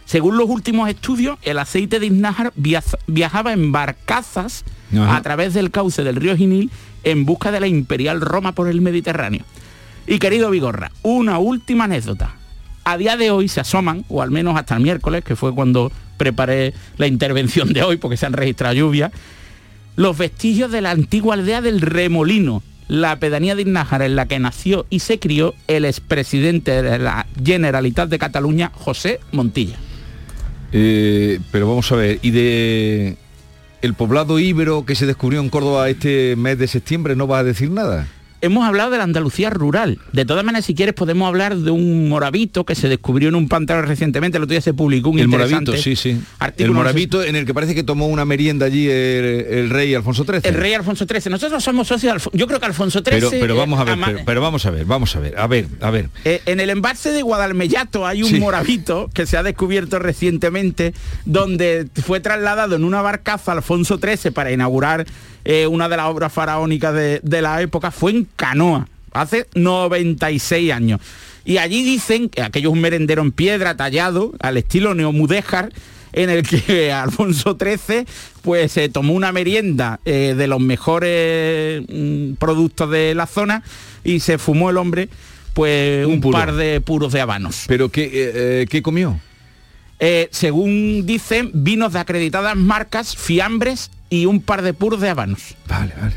[0.07, 2.53] Según los últimos estudios, el aceite de Iznájar
[3.07, 5.15] viajaba en barcazas Ajá.
[5.15, 6.73] a través del cauce del río Ginil
[7.05, 9.45] en busca de la imperial Roma por el Mediterráneo.
[10.09, 12.35] Y querido Vigorra, una última anécdota.
[12.83, 15.93] a día de hoy se asoman, o al menos hasta el miércoles, que fue cuando
[16.17, 19.13] preparé la intervención de hoy, porque se han registrado lluvias,
[19.97, 24.39] los vestigios de la antigua aldea del Remolino, la pedanía de Iznájar en la que
[24.39, 29.77] nació y se crió el expresidente de la Generalitat de Cataluña, José Montilla.
[30.73, 33.17] Eh, pero vamos a ver, y de
[33.81, 37.45] el poblado íbero que se descubrió en Córdoba este mes de septiembre, ¿no vas a
[37.45, 38.09] decir nada?
[38.45, 39.99] Hemos hablado de la Andalucía rural.
[40.13, 43.49] De todas maneras, si quieres, podemos hablar de un moravito que se descubrió en un
[43.49, 44.37] pantano recientemente.
[44.39, 46.21] El otro día se publicó un El interesante moravito, sí, sí.
[46.39, 49.95] artículo, el moravito en el que parece que tomó una merienda allí el, el rey
[49.95, 50.41] Alfonso XIII.
[50.45, 51.31] El rey Alfonso XIII.
[51.31, 53.11] Nosotros somos socios Yo creo que Alfonso XIII...
[53.21, 55.39] pero, pero vamos a ver, eh, ama- pero, pero vamos a ver, vamos a ver,
[55.39, 56.09] a ver, a ver.
[56.25, 58.41] Eh, en el embalse de Guadalmellato hay un Sí.
[58.41, 64.53] moravito que se ha descubierto recientemente donde fue trasladado en una barcaza Alfonso XIII para
[64.53, 65.07] inaugurar
[65.45, 67.91] eh, una de las obras faraónicas de, de la época.
[67.91, 71.01] Fue en canoa, hace 96 años.
[71.45, 75.73] Y allí dicen que aquello es un merendero en piedra tallado al estilo neomudéjar
[76.13, 78.07] en el que Alfonso XIII
[78.43, 83.63] pues se tomó una merienda eh, de los mejores mm, productos de la zona
[84.05, 85.09] y se fumó el hombre
[85.55, 87.65] pues un, par de puros de habanos.
[87.69, 89.19] ¿Pero qué, eh, eh, qué comió?
[90.01, 95.41] Eh, según dicen, vinos de acreditadas marcas, fiambres y un par de puros de habanos.
[95.69, 96.15] Vale, vale.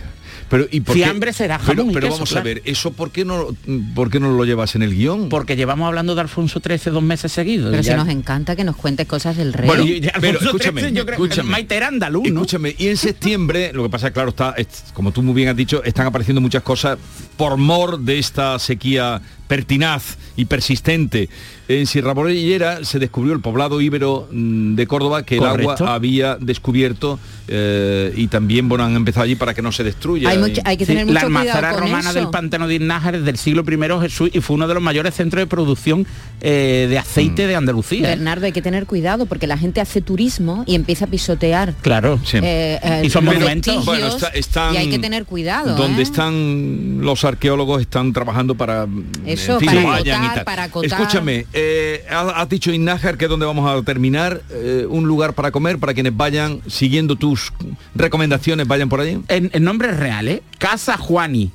[0.50, 2.42] Pero, ¿y por qué- Fiambre será Pero, jamón y pero queso, vamos claro.
[2.42, 3.48] a ver, ¿eso por qué, no,
[3.94, 5.28] por qué no lo llevas en el guion?
[5.28, 7.70] Porque llevamos hablando de Alfonso XIII dos meses seguidos.
[7.70, 9.68] Pero y si ya- nos encanta que nos cuentes cosas del rey.
[9.68, 11.50] Bueno, Y ya pero escúchame, XIII, yo creo- escúchame.
[11.50, 12.40] Maite andaluz, ¿no?
[12.40, 15.56] Escúchame, y en septiembre, lo que pasa, claro, está, es- como tú muy bien has
[15.58, 16.98] dicho, están apareciendo muchas cosas
[17.36, 21.30] por mor de esta sequía pertinaz y persistente.
[21.70, 26.36] En Sierra Borellera se descubrió el poblado íbero mm, de Córdoba que el agua había
[26.40, 30.30] descubierto eh, y también bueno, han empezado allí para que no se destruya.
[30.30, 32.20] Hay Y- mucho- hay que Sí, tener la mucho almazara romana eso.
[32.20, 35.14] del pantano de Iznájar es del siglo I Jesús y fue uno de los mayores
[35.16, 36.06] centros de producción
[36.42, 37.48] eh, de aceite Mm.
[37.48, 38.08] de Andalucía.
[38.10, 41.74] Bernardo, hay que tener cuidado porque la gente hace turismo y empieza a pisotear.
[41.82, 42.20] Claro.
[42.34, 43.74] eh, eh, Y son monumentos.
[43.76, 45.76] vestigios Bueno, está- están- y hay que tener cuidado.
[45.76, 46.04] donde ¿eh?
[46.04, 49.04] están los arqueólogos están trabajando para mm,
[49.44, 50.46] Eso, en fin, para que vayan y acotar, tal.
[50.46, 51.00] para acotar.
[51.02, 55.34] escúchame eh, ha- has dicho Innájar que es donde vamos a terminar eh, un lugar
[55.34, 57.52] para comer para quienes vayan siguiendo tus
[57.96, 60.44] recomendaciones vayan por allí En, en nombre real, ¿eh?
[60.58, 61.52] Casa Juani.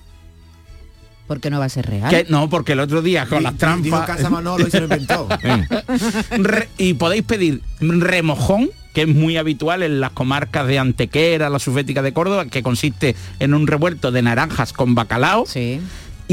[1.26, 2.10] Porque no va a ser real.
[2.10, 3.84] Que, no, porque el otro día con las trampas...
[3.84, 5.28] dijo Casa Manolo y se lo inventó.
[6.30, 11.58] Re- y podéis pedir remojón, que es muy habitual en las comarcas de Antequera, la
[11.58, 15.46] Sufética de Córdoba, que consiste en un revuelto de naranjas con bacalao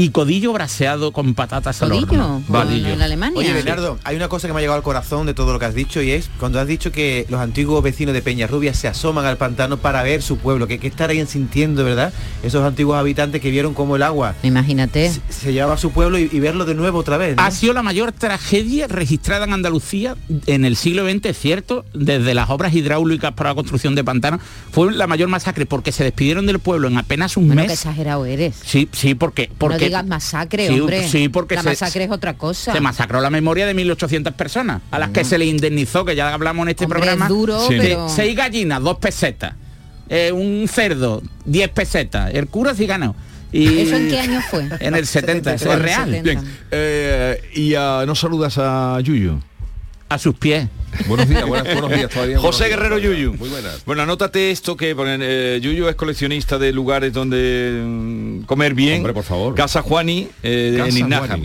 [0.02, 2.06] y codillo braseado con patatas al horno.
[2.06, 2.88] como Codillo.
[2.88, 3.38] en Alemania.
[3.38, 5.66] Oye, Bernardo, hay una cosa que me ha llegado al corazón de todo lo que
[5.66, 9.26] has dicho y es cuando has dicho que los antiguos vecinos de Peñarrubia se asoman
[9.26, 12.12] al pantano para ver su pueblo, que, que estarían sintiendo, ¿verdad?
[12.42, 15.10] Esos antiguos habitantes que vieron cómo el agua Imagínate.
[15.10, 17.36] se, se llevaba a su pueblo y, y verlo de nuevo otra vez.
[17.36, 17.42] ¿no?
[17.42, 22.32] Ha sido la mayor tragedia registrada en Andalucía en el siglo XX, es cierto, desde
[22.34, 24.40] las obras hidráulicas para la construcción de pantanos.
[24.72, 27.72] Fue la mayor masacre porque se despidieron del pueblo en apenas un Bueno, mes.
[27.72, 28.56] exagerado eres.
[28.64, 29.50] Sí, sí, porque...
[29.58, 31.08] porque digas masacre, Sí, hombre.
[31.08, 32.72] sí, porque la se- masacre es otra cosa.
[32.72, 36.32] Se masacró la memoria de 1.800 personas, a las que se le indemnizó, que ya
[36.32, 37.24] hablamos en este Hombre, programa.
[37.26, 37.74] es duro, Sí.
[37.74, 39.54] de pero- Seis gallinas, dos pesetas.
[40.08, 42.32] Eh, un cerdo, 10 pesetas.
[42.34, 43.14] El cura sí ganó.
[43.52, 44.68] Y ¿Eso en qué año fue?
[44.80, 46.04] En el 70, eso es real.
[46.10, 46.22] 70.
[46.22, 49.40] bien eh, y ah, no saludas a Yuyu
[50.08, 50.68] A sus pies.
[51.06, 52.38] Buenos días, buenas- buenos días todavía.
[52.38, 53.18] José días Guerrero todavía.
[53.24, 53.34] Yuyu.
[53.38, 53.84] Muy buenas.
[53.84, 58.96] Bueno, anótate esto que eh, Yuyu es coleccionista de lugares donde mm, comer bien.
[58.98, 59.54] Hombre, por favor.
[59.54, 61.38] Casa Juani eh, Casa en Iznájar.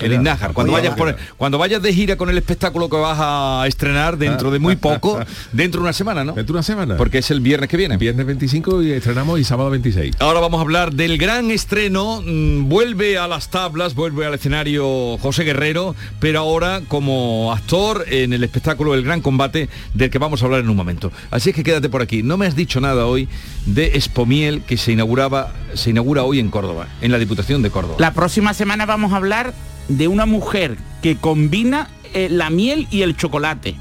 [0.00, 0.12] En.
[0.12, 0.52] Iznájar.
[0.52, 4.50] Cuando vayas, por- cuando vayas de gira con el espectáculo que vas a estrenar dentro
[4.50, 5.18] de muy poco,
[5.52, 6.32] dentro de una semana, ¿no?
[6.32, 6.96] Dentro de una semana.
[6.96, 7.96] Porque es el viernes que viene.
[7.96, 10.16] Viernes 25 y estrenamos y sábado 26.
[10.20, 12.22] Ahora vamos a hablar del gran estreno.
[12.24, 18.32] mm, Vuelve a las tablas, vuelve al escenario José Guerrero, pero ahora como actor en
[18.32, 21.12] el espectáculo El Gran Combate, del que vamos a hablar en un momento.
[21.30, 22.22] Así es que quédate por aquí.
[22.22, 23.28] No me has dicho nada hoy
[23.66, 27.96] de Expomiel que se inauguraba, se inaugura hoy en Córdoba, en la Diputación de Córdoba.
[27.98, 29.54] La próxima semana vamos a hablar
[29.88, 33.76] de una mujer que combina eh, la miel y el chocolate.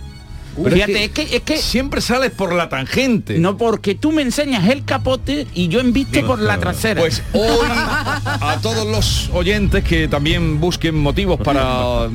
[0.64, 3.40] Pero Fíjate, es que, es que siempre sales por la tangente.
[3.40, 7.02] No, porque tú me enseñas el capote y yo envisto por la trasera.
[7.02, 12.10] Pues hoy a todos los oyentes que también busquen motivos para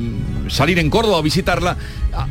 [0.47, 1.77] salir en Córdoba o visitarla,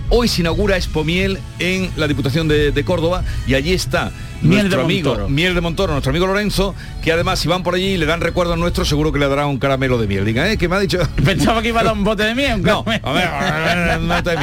[0.08, 4.10] hoy se inaugura Expomiel en la Diputación de, de Córdoba y allí está
[4.42, 5.28] Miel nuestro de amigo Montoro.
[5.28, 8.20] Miel de Montoro, nuestro amigo Lorenzo, que además si van por allí y le dan
[8.20, 10.24] recuerdo a nuestro, seguro que le dará un caramelo de miel.
[10.24, 10.56] Diga, ¿eh?
[10.56, 10.98] ¿Qué me ha dicho?
[11.24, 12.62] Pensaba que iba a dar un bote de miel.
[12.62, 13.08] No, caramelo.
[13.08, 14.36] a ver, a ver, no te-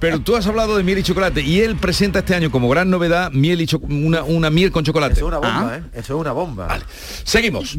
[0.00, 2.90] pero tú has hablado de miel y chocolate y él presenta este año como gran
[2.90, 5.14] novedad miel y cho- una, una miel con chocolate.
[5.14, 5.76] Eso es una bomba, Ah.
[5.78, 5.82] ¿eh?
[5.94, 6.78] Eso es una bomba.
[7.24, 7.78] Seguimos.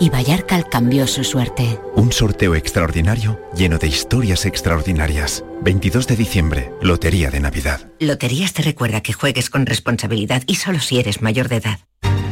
[0.00, 1.80] y Vallarcal cambió su suerte.
[1.94, 5.44] Un sorteo extraordinario lleno de historias extraordinarias.
[5.62, 7.90] 22 de diciembre, Lotería de Navidad.
[7.98, 11.80] Loterías te recuerda que juegues con responsabilidad y solo si eres mayor de edad.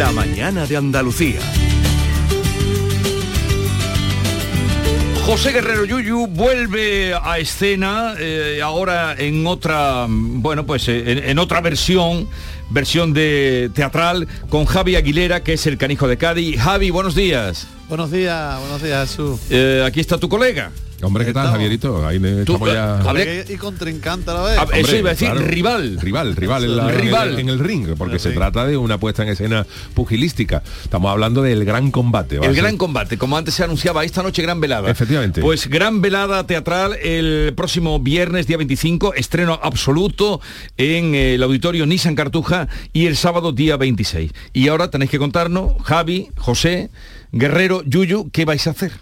[0.00, 1.40] La mañana de Andalucía.
[5.26, 11.38] José Guerrero Yuyu vuelve a escena eh, ahora en otra, bueno, pues eh, en, en
[11.38, 12.26] otra versión,
[12.70, 16.58] versión de teatral con Javi Aguilera, que es el canijo de Cádiz.
[16.58, 17.66] Javi, buenos días.
[17.86, 19.38] Buenos días, buenos días, Jesús.
[19.50, 20.72] Eh, aquí está tu colega.
[21.02, 21.52] Hombre, ¿qué tal, Estamos.
[21.52, 22.06] Javierito?
[22.06, 23.00] Ahí Tú, estamos ya...
[23.16, 24.58] eh, Y contrincante a la vez.
[24.58, 25.46] Ah, eso Hombre, iba a decir, claro.
[25.46, 25.98] rival.
[26.00, 27.28] Rival, rival, en, la- Rival.
[27.28, 30.62] en el, en el ring, porque se trata de una puesta en escena pugilística.
[30.84, 32.38] Estamos hablando del gran combate.
[32.38, 34.90] a El gran combate, como antes se anunciaba, esta noche gran velada.
[34.90, 35.40] Efectivamente.
[35.40, 40.40] Pues gran velada teatral el próximo viernes, día 25, estreno absoluto
[40.76, 44.32] en el auditorio Nissan Cartuja y el sábado, día 26.
[44.52, 46.90] Y ahora tenéis que contarnos, Javi, José,
[47.32, 48.92] Guerrero, Yuyu, ¿qué vais a hacer?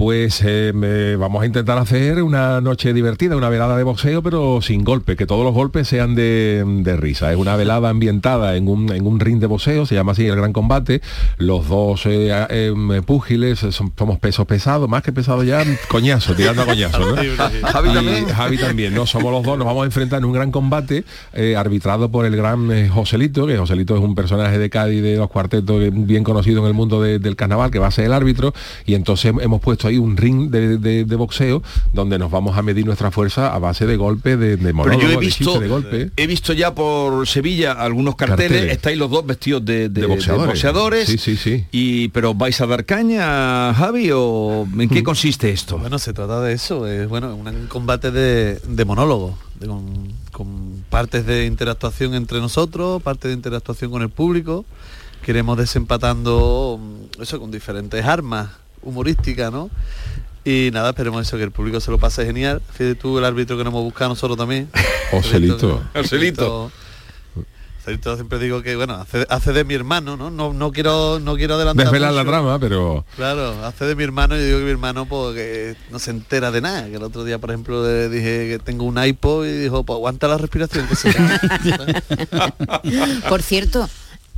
[0.00, 4.62] Pues eh, me- vamos a intentar hacer una noche divertida, una velada de boxeo, pero
[4.62, 7.30] sin golpe, que todos los golpes sean de, de risa.
[7.30, 10.36] Es una velada ambientada en un, en un ring de boxeo, se llama así el
[10.36, 11.02] gran combate.
[11.36, 16.34] Los dos eh, em, púgiles eh, son- somos pesos pesados, más que pesados ya, coñazo,
[16.34, 16.98] tirando a coñazo.
[17.00, 17.16] ¿no?
[17.70, 18.24] Javi Y también.
[18.28, 21.56] Javi también, no somos los dos, nos vamos a enfrentar en un gran combate eh,
[21.56, 25.28] arbitrado por el gran eh, Joselito, que Joselito es un personaje de Cádiz de los
[25.28, 28.54] cuartetos bien conocido en el mundo de- del carnaval, que va a ser el árbitro,
[28.86, 31.62] y entonces hemos puesto ahí un ring de, de- de boxeo
[31.92, 35.02] donde nos vamos a medir nuestra fuerza a base de golpes, de, de Pero monólogos,
[35.02, 36.12] yo he de visto, chistes, de golpes.
[36.16, 38.72] he visto ya por Sevilla algunos carteles, Carteles.
[38.76, 40.42] estáis los dos vestidos de, de- De boxeadores.
[40.42, 41.08] de boxeadores.
[41.08, 41.64] Sí, sí, sí.
[41.72, 45.78] Y, pero vais a dar caña, Javi, o en qué consiste esto?
[45.78, 49.84] Bueno, se trata de eso, es bueno, un combate de, de monólogo, de con,
[50.32, 54.64] con partes de interactuación entre nosotros, partes de interactuación con el público.
[55.24, 58.48] Queremos desempatando mm, eso con diferentes armas
[58.82, 59.70] humorísticas, ¿no?
[60.44, 62.62] Y nada, esperemos eso, que el público se lo pase genial.
[62.72, 64.70] Fíjate tú el árbitro que nos hemos buscado nosotros también.
[65.10, 65.82] Joselito.
[65.94, 66.72] Joselito.
[67.78, 70.30] Joselito siempre digo que bueno, hace, hace de mi hermano, ¿no?
[70.30, 71.86] No, no quiero no quiero adelantar.
[71.86, 75.76] Desvelar la trama, pero Claro, hace de mi hermano y digo que mi hermano porque
[75.90, 76.88] no se entera de nada.
[76.88, 79.96] Que el otro día, por ejemplo, le dije que tengo un iPod y dijo, pues
[79.96, 81.10] aguanta la respiración que se
[83.28, 83.88] Por cierto,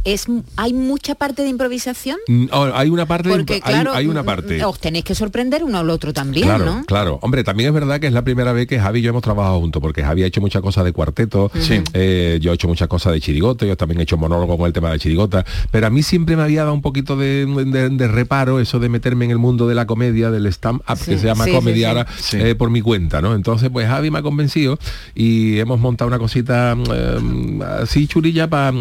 [0.04, 0.26] es
[0.56, 2.16] hay mucha parte de improvisación.
[2.26, 4.64] mm, oh, hay una parte, Porque hay- claro, hay, una mm, parte.
[4.64, 6.84] os tenéis que sorprender uno al otro también, Claro, ¿no?
[6.84, 7.18] claro.
[7.22, 9.60] Hombre, también es verdad que es la primera vez que Javi y yo hemos trabajado
[9.60, 11.80] juntos, porque Javi ha hecho muchas cosas de cuarteto, Sí.
[11.92, 14.72] eh, yo he hecho muchas cosas de chirigota, yo también he hecho monólogo con el
[14.72, 18.08] tema de chirigota, pero a mí siempre me había dado un poquito de, de- de
[18.08, 21.26] reparo eso de meterme en el mundo de la comedia, del stand-up, Sí, que se
[21.26, 21.84] llama sí, sí.
[21.84, 22.36] ahora, Sí.
[22.40, 23.34] eh, por mi cuenta, ¿no?
[23.34, 24.78] Entonces, pues Javi me ha convencido
[25.14, 28.72] y hemos montado una cosita eh, así churilla para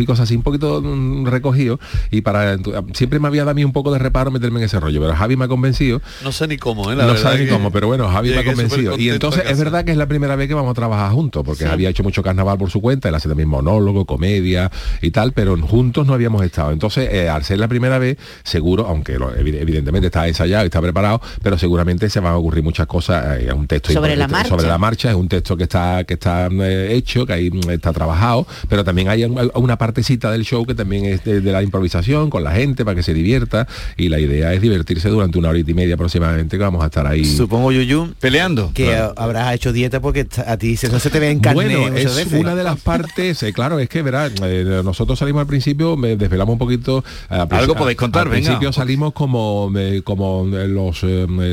[0.00, 1.78] y cosas así, un poquito mm, recogido,
[2.10, 2.56] y para
[2.92, 5.14] siempre me había dado a mí un poco de reparo meterme en ese rollo, pero
[5.14, 6.96] Javi me ha convencido No sé ni cómo, ¿eh?
[6.96, 8.98] La no sabe ni cómo, pero bueno, Javi me ha convencido.
[8.98, 11.64] Y entonces es verdad que es la primera vez que vamos a trabajar juntos, porque
[11.64, 11.70] Sí.
[11.70, 14.70] había hecho mucho carnaval por su cuenta, él hace también monólogo, comedia
[15.00, 16.72] y tal, pero juntos no habíamos estado.
[16.72, 20.66] Entonces, eh, al ser la primera vez, seguro, aunque lo- evi- evidentemente está ensayado y
[20.66, 23.38] está preparado, pero seguramente se van a ocurrir muchas cosas.
[23.38, 24.48] eh, Es un texto Sobre la importante, marcha.
[24.48, 27.70] sobre la marcha, es un texto que está que está eh, hecho, que ahí mm,
[27.70, 31.52] está trabajado, pero también hay un- una partecita del show que también es de, de
[31.52, 33.66] la improvisación con la gente para que se divierta
[33.98, 37.06] y la idea es divertirse durante una horita y media aproximadamente que vamos a estar
[37.06, 37.24] ahí.
[37.24, 38.70] Supongo, Yuyu, peleando.
[38.72, 39.12] que Claro.
[39.16, 42.16] habrás hecho dieta porque a ti se- no se te ve en carne Bueno, es
[42.16, 42.32] veces.
[42.40, 46.16] una de las partes, eh, claro, es que verás, eh, nosotros salimos al principio, me
[46.16, 47.04] desvelamos un poquito.
[47.30, 48.46] eh, al Algo podéis contar, Al venga.
[48.46, 51.04] principio salimos como, eh, como los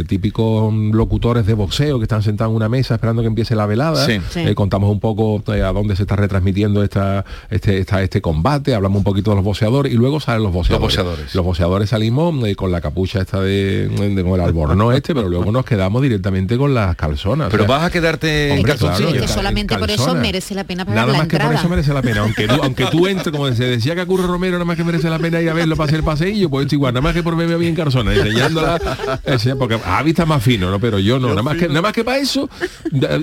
[0.08, 4.06] típicos locutores de boxeo que están sentados en una mesa esperando que empiece la velada.
[4.06, 4.20] Sí.
[4.30, 4.40] Sí.
[4.42, 8.74] Eh, contamos un poco eh, a dónde se está retransmitiendo esta, este, esta- este combate,
[8.76, 10.82] hablamos un poquito de los boxeadores y luego salen los boxeadores.
[10.98, 11.36] boxeadores.
[11.36, 15.30] Los boxeadores salimos eh, con la capucha esta de, de- con el albornoz este, pero
[15.30, 17.50] luego nos quedamos directamente con las calzonas.
[17.52, 19.10] Pero O sea, vas a quedarte en Hombre, calzoncillo.
[19.10, 21.54] claro, que cal- solamente por eso merece la pena pagar Nada la más que por
[21.54, 22.22] eso merece la pena.
[22.22, 24.84] Aunque tú, aunque tú entres, como se decía que a Curro Romero, nada más que
[24.84, 27.24] merece la pena ir a verlo para hacer paseillo, pues esto igual, nada más que
[27.24, 28.80] por verme bien Carzona, enseñándola,
[29.26, 30.80] ese, porque Javi está más fino, ¿no?
[30.80, 32.50] Pero yo no, nada más que nada más que para eso.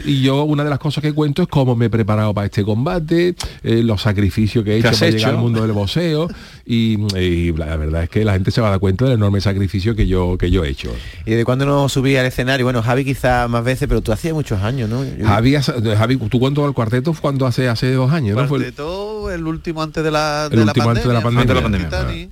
[0.04, 2.64] Y yo una de las cosas que cuento es cómo me he preparado para este
[2.64, 5.28] combate, eh, los sacrificios que he hecho has para hecho?
[5.28, 6.28] al mundo del boxeo.
[6.70, 9.40] Y, y la verdad es que la gente se va a dar cuenta del enorme
[9.40, 10.94] sacrificio que yo, que yo he hecho.
[11.24, 12.66] ¿Y de cuándo no subí al escenario?
[12.66, 15.02] Bueno, Javi quizá más veces, pero tú hacías muchos años, ¿no?
[15.04, 18.46] Yo- Javi, has- Javi, tú cuando al cuarteto fue cuando hace hace dos años, ¿no?
[18.48, 21.54] Fue el- Cuarteto, el último antes de la, El la último antes de la pandemia.
[21.54, 21.86] pandemia.
[21.86, 22.30] Antes de la Titanic.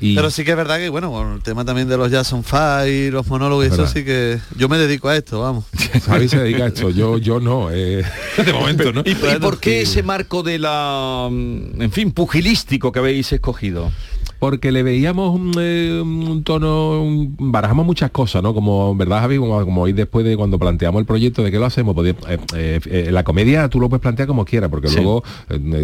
[0.00, 2.32] Y- Pero sí que es verdad que, bueno, con el tema también de los Jazz
[2.32, 3.92] on Fire, los monólogos y eso Verdad.
[3.92, 5.64] sí que yo me dedico a esto, vamos.
[6.06, 8.04] Javi se dedica a esto, yo, yo no, eh,
[8.44, 9.02] de momento, ¿no?
[9.04, 13.90] ¿Y, y por qué ese marco de la, mm, en fin, pugilístico que habéis escogido?
[14.38, 18.52] Porque le veíamos un, eh, un tono, un- barajamos muchas cosas, ¿no?
[18.54, 19.38] Como, ¿verdad, Javi?
[19.38, 22.80] Como, como hoy después de cuando planteamos el proyecto de qué lo hacemos, pues, eh,
[22.84, 24.96] eh, la comedia tú lo puedes plantear como quieras, porque Sí.
[24.96, 25.22] luego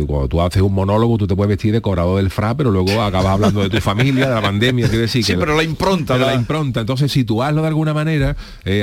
[0.07, 3.01] cuando tú haces un monólogo tú te puedes vestir de cobrado del FRA, pero luego
[3.01, 6.15] acabas hablando de tu familia, de la pandemia, quiero decir Sí, que pero la impronta,
[6.15, 6.81] pero la impronta.
[6.81, 8.37] Entonces, situarlo de alguna manera,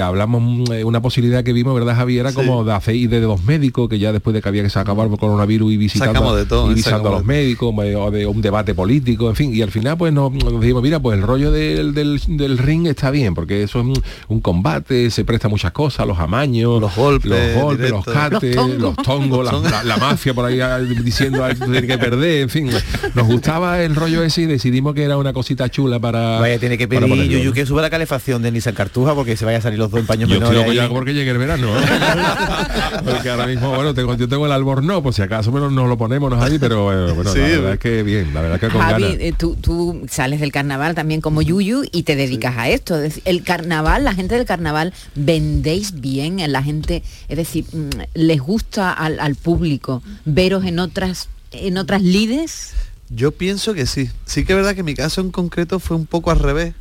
[0.04, 2.22] hablamos una posibilidad que vimos, ¿verdad, Javier?
[2.22, 4.80] Era como de hacer ir de dos médicos, que ya después de que había que
[4.80, 8.26] acabar el coronavirus y visitando, de todo, y visitando a los de- médicos, o de
[8.26, 11.24] un debate político, en fin, y al final pues nos, nos dijimos, mira, pues el
[11.26, 15.48] rollo del, del, del ring está bien, porque eso es un, un combate, se presta
[15.50, 18.82] muchas cosas, los amaños, Los golpes los, golpes, los cates, Los tongos.
[18.82, 22.42] los tongos, la, la- la mafia por ahí ah, diciendo "Ah, tú tienes que perder,
[22.44, 22.70] en fin.
[23.16, 26.40] Nos gustaba el rollo ese y decidimos que era una cosita chula para.
[26.40, 29.58] Vaya, tiene que pedir Yuyu que suba la calefacción de Nissan Cartuja porque se vaya
[29.58, 30.90] a salir los dos en paños Yo menores loco ya ahí.
[30.90, 31.68] porque llegue el verano.
[31.78, 31.82] ¿eh?
[33.06, 35.98] porque ahora mismo, bueno, tengo, yo tengo el albornoz, por si acaso menos nos lo
[35.98, 36.60] ponemos, ¿no, Javi?
[36.60, 37.74] Pero eh, bueno, Sí, la verdad bueno.
[37.74, 39.18] es que bien, la verdad es que con Javi, ganas.
[39.20, 42.96] eh, tú, tú sales del carnaval también como Yuyu y te dedicas a esto.
[42.96, 47.90] Es decir, El carnaval, la gente del carnaval, vendéis bien, la gente, es decir, mm,
[48.14, 52.74] les gusta al, al público veros en otras en otras lides.
[53.10, 54.10] Yo pienso que sí.
[54.26, 56.74] Sí que es verdad que mi caso en concreto fue un poco al revés.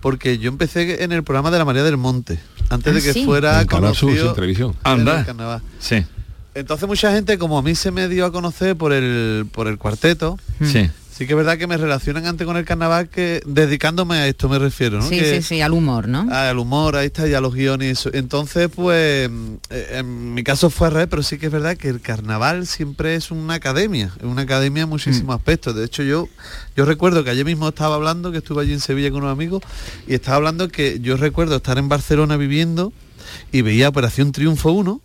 [0.00, 2.38] Porque yo empecé en el programa de la María del Monte,
[2.68, 3.24] antes Ah, de que sí.
[3.24, 4.70] fuera En Sur, conocido sin televisión.
[4.84, 5.24] en el Anda.
[5.24, 5.62] carnaval.
[5.80, 6.04] Sí,
[6.54, 9.78] Entonces mucha gente, como a mí se me dio a conocer por el, por el
[9.78, 10.88] cuarteto, sí.
[11.16, 14.48] Sí que es verdad que me relacionan antes con el carnaval que dedicándome a esto
[14.48, 15.08] me refiero, ¿no?
[15.08, 16.26] Sí, Que- sí, sí, al humor, ¿no?
[16.30, 17.88] al humor, ahí está, y a los guiones.
[17.88, 18.10] y eso.
[18.12, 19.30] Entonces, pues,
[19.70, 22.66] eh, en mi caso fue al revés, pero sí que es verdad que el carnaval
[22.66, 25.74] siempre es una academia, es una academia en muchísimos aspectos.
[25.74, 26.28] De hecho, yo,
[26.76, 29.62] yo recuerdo que ayer mismo estaba hablando, que estuve allí en Sevilla con unos amigos,
[30.06, 32.92] y estaba hablando que yo recuerdo estar en Barcelona viviendo
[33.52, 35.00] y veía Operación Triunfo 1,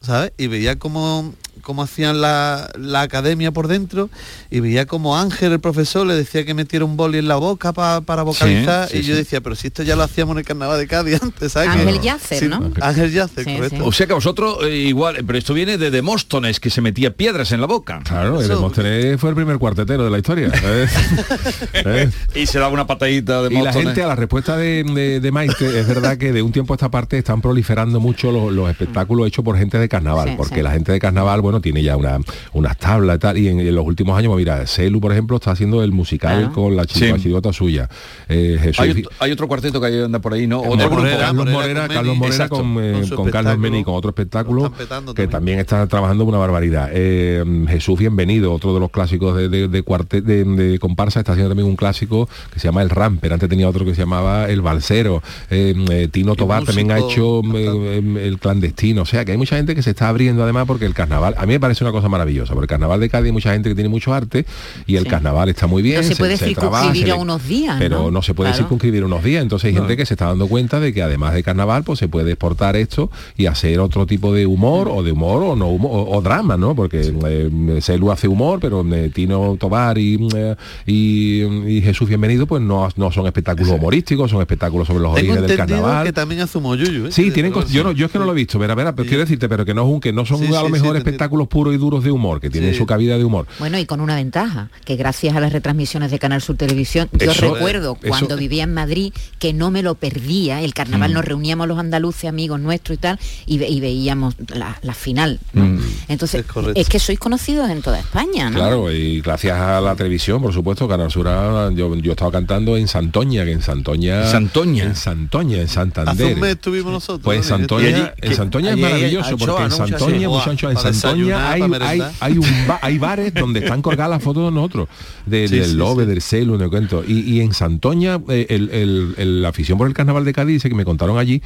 [0.00, 0.32] ¿sabes?
[0.38, 4.10] Y veía cómo, cómo hacían la, la academia por dentro
[4.50, 7.72] y veía como Ángel, el profesor, le decía que metiera un boli en la boca
[7.72, 9.20] pa- para vocalizar sí, y yo sí.
[9.20, 11.70] decía, pero si esto ya lo hacíamos en el carnaval de Cádiz antes, ¿sabes?
[11.70, 12.70] Ángel Yacer, Sí, ¿no?
[12.80, 13.76] Ángel Yacer, Sí, correcto.
[13.76, 13.82] sí.
[13.84, 17.52] O sea que vosotros eh, igual, pero esto viene de Demóstones, que se metía piedras
[17.52, 18.00] en la boca.
[18.04, 20.48] Claro, Eso- Demóstenes fue el primer cuartetero de la historia.
[20.62, 20.86] ¿eh?
[21.74, 22.10] ¿Eh?
[22.34, 23.86] Y se daba una patadita de Y la Demóstones.
[23.88, 26.76] gente a la respuesta de, de- de Maite es verdad que de un tiempo a
[26.76, 30.56] esta parte están proliferando mucho los, los espectáculos hechos por gente de carnaval, Sí, porque
[30.56, 30.62] sí.
[30.62, 32.18] la gente de carnaval, bueno, tiene ya una,
[32.52, 35.36] unas tablas y tal, y en, en los últimos años, pues mira, Celu, por ejemplo,
[35.36, 36.52] está haciendo el musical Claro.
[36.52, 37.32] con la, chi- Sí.
[37.52, 37.88] suya.
[38.28, 40.60] Eh, Jesús, hay, ot- hay otro cuarteto que anda por ahí, ¿no?
[40.60, 40.96] Otro grupo.
[40.96, 41.94] Morera, Carlos Morera Morera, con Meni.
[41.94, 43.58] Carlos Morera con, eh, Con su con Carlos espectáculo.
[43.58, 45.30] Meni con otro espectáculo que también.
[45.30, 46.90] también está trabajando una barbaridad.
[46.92, 51.32] Eh, Jesús Bienvenido, otro de los clásicos de, de, de cuarte- de- de comparsa, está
[51.32, 54.48] haciendo también un clásico que se llama El Ramper, antes tenía otro que se llamaba
[54.48, 55.22] El Balsero.
[55.50, 59.56] Eh, eh, Tino Tobar también ha hecho eh, El Clandestino, o sea que hay mucha
[59.56, 62.08] gente que se está abriendo además porque el carnaval, a mí me parece una cosa
[62.08, 64.46] maravillosa, porque el carnaval de Cádiz hay mucha gente que tiene mucho arte
[64.86, 65.08] y el Sí.
[65.10, 65.96] carnaval está muy bien.
[65.96, 68.10] No se puede circunscribir se a unos días, Pero ¿no?
[68.10, 68.62] no, se puede Claro.
[68.64, 71.42] circunscribir unos días, entonces hay gente que se está dando cuenta de que además de
[71.42, 75.42] carnaval pues se puede exportar esto y hacer otro tipo de humor o de humor
[75.42, 79.56] o no humor, o, o drama no porque eh, Celu hace humor pero eh, Tino
[79.58, 80.54] Tobar y, eh,
[80.86, 85.32] y, y Jesús Bienvenido pues no, no son espectáculos humorísticos son espectáculos sobre los Tengo
[85.32, 87.12] orígenes del carnaval que también hace Yuyu, ¿eh?
[87.12, 87.96] Sí, Sí, tienen yo no, sí.
[87.96, 89.82] yo es que no lo he visto, pero, pero, pero quiero decirte, pero que no
[89.82, 91.78] es un que no son Sí, a lo sí, mejor sí, espectáculos espectáculos puros y
[91.78, 92.78] duros de humor, que tienen Sí.
[92.78, 93.46] su cabida de humor.
[93.58, 97.30] Bueno, y con una ventaja, que gracias a las retransmisiones de Canal Sur Televisión, yo
[97.30, 101.14] Eso- recuerdo cuando vivía en Madrid que no me lo perdía, el carnaval Mm.
[101.14, 105.38] nos reuníamos los andaluces, amigos nuestros y tal, y, ve- y veíamos la, la final.
[105.54, 105.64] ¿no?
[105.64, 105.80] Mm.
[106.08, 108.56] Entonces, es, que sois conocidos en toda España, ¿no?
[108.58, 111.26] Claro, y gracias a la televisión, por supuesto, Canal Sur,
[111.74, 114.26] yo, yo estaba cantando en Santoña, que en Santoña...
[114.26, 114.84] Santoña.
[114.84, 116.12] En Santoña, en Santander.
[116.26, 117.22] Hace un mes estuvimos nosotros.
[117.22, 117.44] Pues en.
[117.44, 120.28] Santoña, allí- en Santoña es maravilloso porque en Santoña, veces.
[120.28, 124.22] mucha anchoa, en Santoña hay, hay, hay, un ba- hay bares donde están colgadas las
[124.22, 124.88] fotos de nosotros,
[125.26, 127.04] de- Sí, del sí, Lobe, del Celu, no cuento.
[127.06, 130.54] Y, y en Santoña, eh, el, el- el- la afición por el carnaval de Cádiz
[130.54, 131.42] dice que me contaron allí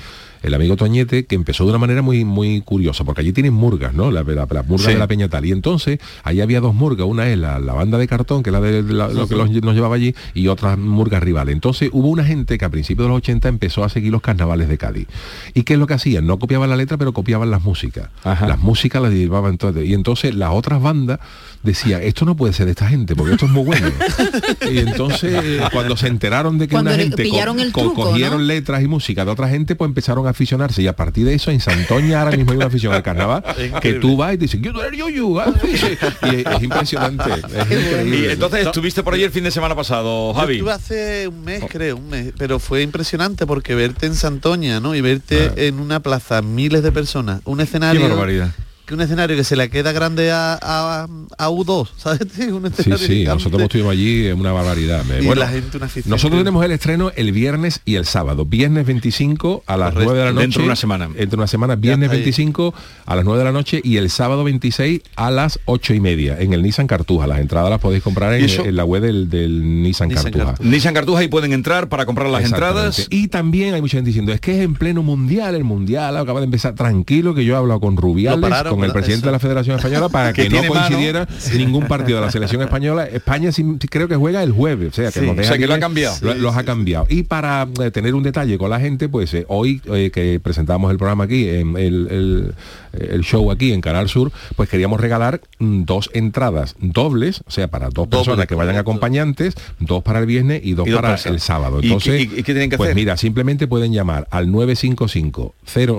[0.46, 3.92] el amigo Toñete que empezó de una manera muy muy curiosa, porque allí tienen murgas,
[3.94, 4.10] ¿no?
[4.10, 4.92] La, la, la murga Sí.
[4.92, 5.44] de la Peña Tal.
[5.46, 8.52] Y entonces ahí había dos murgas, una es la, la banda de cartón, que es
[8.52, 11.52] la de la- lo que los- nos llevaba allí, y otras murgas rivales.
[11.54, 14.68] Entonces hubo una gente que a principios de los 80 empezó a seguir los carnavales
[14.68, 15.08] de Cádiz.
[15.54, 16.26] ¿Y qué es lo que hacían?
[16.26, 18.08] No copiaban la letra, pero copiaban las músicas.
[18.24, 19.84] Las músicas las llevaban entonces.
[19.86, 21.18] Y entonces las otras bandas
[21.62, 23.88] decían, esto no puede ser de esta gente, porque esto es muy bueno.
[24.70, 28.44] y entonces cuando se enteraron de que Cuando una gente co- el truco, cogieron ¿no?
[28.44, 30.82] letras y música de otra gente, pues empezaron a aficionarse.
[30.82, 33.44] Y a partir de eso, en Santoña ahora mismo hay una afición al carnaval,
[33.82, 35.86] que tú vas y te dicen, yo eres yo, ah", sí, sí.
[36.22, 37.24] Y es, es impresionante.
[37.32, 40.54] es Y entonces estuviste por ahí el fin de semana pasado, Yo Javi.
[40.54, 44.94] estuve hace un mes, creo, un mes, pero fue impresionante porque verte en Santoña, ¿no?
[44.94, 48.00] Y verte en una plaza, miles de personas, un escenario...
[48.02, 48.50] Qué barbaridad.
[48.86, 51.08] Que un escenario que se le queda grande a, a,
[51.38, 52.20] a U2, ¿sabes?
[52.52, 53.38] Un Sí, escenario sí, gigante.
[53.42, 55.04] nosotros estuvimos allí, es una barbaridad.
[55.04, 58.44] Me- Y bueno, la gente, una nosotros tenemos el estreno el viernes y el sábado.
[58.44, 60.12] Viernes 25 a las Correcto.
[60.12, 60.42] 9 de la noche.
[60.42, 61.08] Dentro de una semana.
[61.16, 62.20] Entre una semana, viernes está ahí.
[62.22, 62.74] 25
[63.06, 66.40] a las 9 de la noche y el sábado 26 a las 8 y media
[66.40, 67.26] en el Nissan Cartuja.
[67.26, 70.54] Las entradas las podéis comprar en, la web del, del Nissan, Cartuja.
[70.60, 73.08] Nissan Cartuja y pueden entrar para comprar las entradas.
[73.10, 76.38] Y también hay mucha gente diciendo, es que es en pleno mundial, el mundial acaba
[76.38, 79.26] de empezar tranquilo, que yo he hablado con Rubiales, Lo pararon, con el presidente Eso.
[79.26, 80.68] de la Federación Española, para Que no mano.
[80.72, 83.06] coincidiera ningún partido de la selección española.
[83.06, 85.26] España sí, creo que juega el jueves, o sea, que, Sí.
[85.26, 86.16] nos O deja sea, que lo ha cambiado.
[86.20, 87.06] Lo, los ha cambiado.
[87.08, 90.90] Y para eh, tener un detalle con la gente, pues eh, hoy eh, que presentamos
[90.90, 92.54] el programa aquí, en el, el-
[92.98, 97.68] el show aquí en Canal Sur, pues queríamos regalar mm, dos entradas dobles, o sea,
[97.68, 101.16] para dos personas que vayan acompañantes, dos para el viernes y dos Y dos para
[101.16, 101.80] para el sábado.
[101.82, 102.94] ¿Y Entonces, qué- y qué tienen que pues hacer?
[102.96, 105.54] mira, simplemente pueden llamar al 955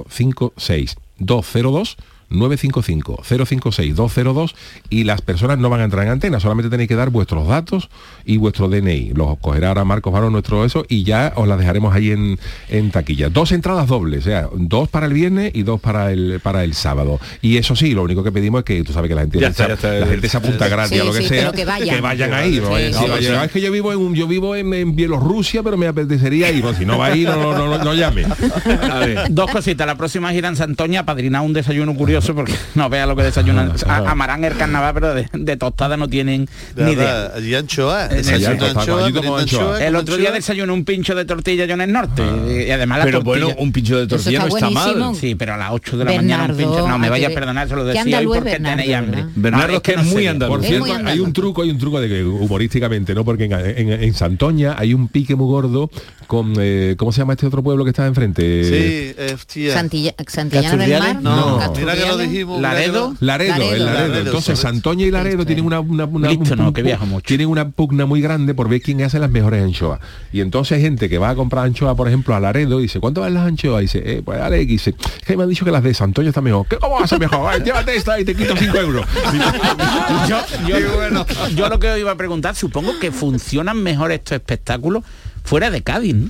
[0.10, 1.98] 056 202
[2.30, 4.56] 955 056 202
[4.90, 7.90] y las personas no van a entrar en antena, solamente tenéis que dar vuestros datos
[8.26, 9.12] y vuestro DNI.
[9.16, 12.38] Los cogerá ahora Marcos Varón nuestro eso y ya os las dejaremos ahí en,
[12.70, 13.30] en taquilla.
[13.30, 16.74] Dos entradas dobles, o sea, dos para el viernes y dos para el para el
[16.74, 17.20] sábado.
[17.42, 19.48] Y eso sí, lo único que pedimos es que tú sabes que la gente, Ya
[19.48, 19.94] está, ya está.
[19.94, 22.34] la gente se apunta gratis Sí, a lo que sí, sea, que vayan.
[22.34, 22.56] ahí.
[22.56, 23.10] Sí, no vayan sí, si sí.
[23.12, 25.88] vayan, "Ah, es que yo vivo en un- yo vivo en, en Bielorrusia, pero me
[25.88, 26.64] apetecería ir.
[26.78, 28.26] Si no va a ir, no, no, no, no llame.
[28.92, 29.88] A ver, Dos cositas.
[29.88, 33.74] La próxima gira en Santoña padrina un desayuno curioso porque no vea lo que desayunan.
[33.88, 37.38] A- Amarán el carnaval, pero de, de tostada no tienen De ni verdad, idea.
[37.38, 38.28] Allí anchoa, En
[39.84, 42.24] el- otro día desayuné un pincho de tortilla yo en el norte.
[42.68, 45.16] y además la Pero tortilla- bueno, un pincho de tortilla está no está mal.
[45.16, 46.88] Sí, pero a las 8 de la mañana un pincho.
[46.88, 49.16] No, me hay vaya a perdonar, se lo decía hoy porque Bernardo, tenéis hambre.
[49.18, 49.32] ¿verdad?
[49.36, 50.56] Bernardo, No, que es no muy andaluz.
[50.56, 53.24] Por Es cierto, hay un truco, hay un truco de que humorísticamente, ¿no?
[53.26, 55.90] Porque en, en- en Santoña hay un pique muy gordo
[56.28, 58.64] con eh, ¿cómo se llama este otro pueblo que está enfrente?
[58.64, 59.36] Sí, eh.
[59.74, 61.00] Santilla- Santillana del.
[61.00, 61.74] Mar, No.
[61.78, 62.62] Mira que lo dijimos.
[62.62, 63.16] Laredo.
[63.20, 63.74] Laredo, Laredo.
[63.76, 64.08] el Laredo.
[64.08, 64.60] Laredo, Entonces.
[64.60, 67.26] Santoña y Laredo tienen una, una, una- Listo, un- no, un- que viajo mucho.
[67.26, 70.00] tienen una pugna muy grande por ver quién hace las mejores anchoas.
[70.32, 73.00] Y entonces hay gente que va a comprar anchoa, por ejemplo, a Laredo y dice,
[73.00, 73.82] ¿cuánto valen las anchoas?
[73.82, 74.94] Y dice, eh, pues dale, y dice,
[75.26, 76.66] que me han dicho que las de Santoña están mejor.
[76.68, 77.52] ¿Qué, ¿Cómo va a ser mejor?
[77.54, 79.06] Ay, llévate esta y te quito 5 euros.
[80.30, 80.78] yo, yo-
[81.56, 85.04] yo lo que os iba a preguntar, supongo que funcionan mejor estos espectáculos
[85.44, 86.16] fuera de Cádiz.
[86.16, 86.30] ¿no?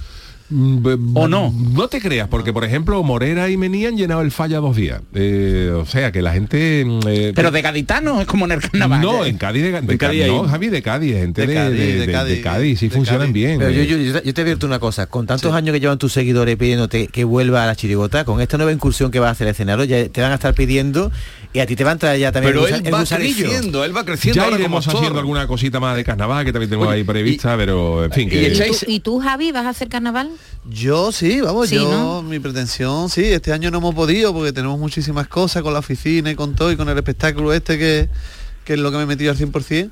[0.50, 1.54] ¿O no?
[1.74, 5.02] No te creas, porque por ejemplo Morera y Mení han llenado el falla dos días.
[5.14, 6.84] Eh, o sea que la gente...
[6.86, 9.02] mm, eh, Pero de gaditano es como en el carnaval.
[9.02, 9.30] No, ¿eh?
[9.30, 11.86] en Cádiz, de, de Cádiz Cádiz, no, Javi, de Cádiz, gente De de, Cádiz, de-
[11.86, 13.34] de de- de Cádiz, sí de funcionan Cádiz.
[13.34, 13.60] bien.
[13.60, 13.88] Pero yo, eh.
[13.88, 16.56] yo, yo te- yo te advierto una cosa, con tantos años que llevan tus seguidores
[16.56, 19.52] pidiéndote que vuelva a la chirigota, con esta nueva incursión que va a hacer el
[19.52, 21.12] escenario, ya te van a estar pidiendo
[21.54, 23.96] y a ti te van a traer ya también Pero el, él va creciendo, él
[23.96, 26.88] va creciendo ya ahora iremos como haciendo alguna cosita más de carnaval que también tenemos
[26.90, 28.42] Oye, ahí prevista, pero en fin, y que...
[28.44, 30.30] ¿Y, echáis- tú, y tú, Javi, vas a hacer carnaval?
[30.70, 32.22] Yo sí, vamos, Sí, yo, ¿no?
[32.22, 36.30] mi pretensión, sí, este año no hemos podido porque tenemos muchísimas cosas con la oficina
[36.30, 38.10] y con todo y con el espectáculo este que,
[38.66, 39.90] que es lo que me he metido al 100%,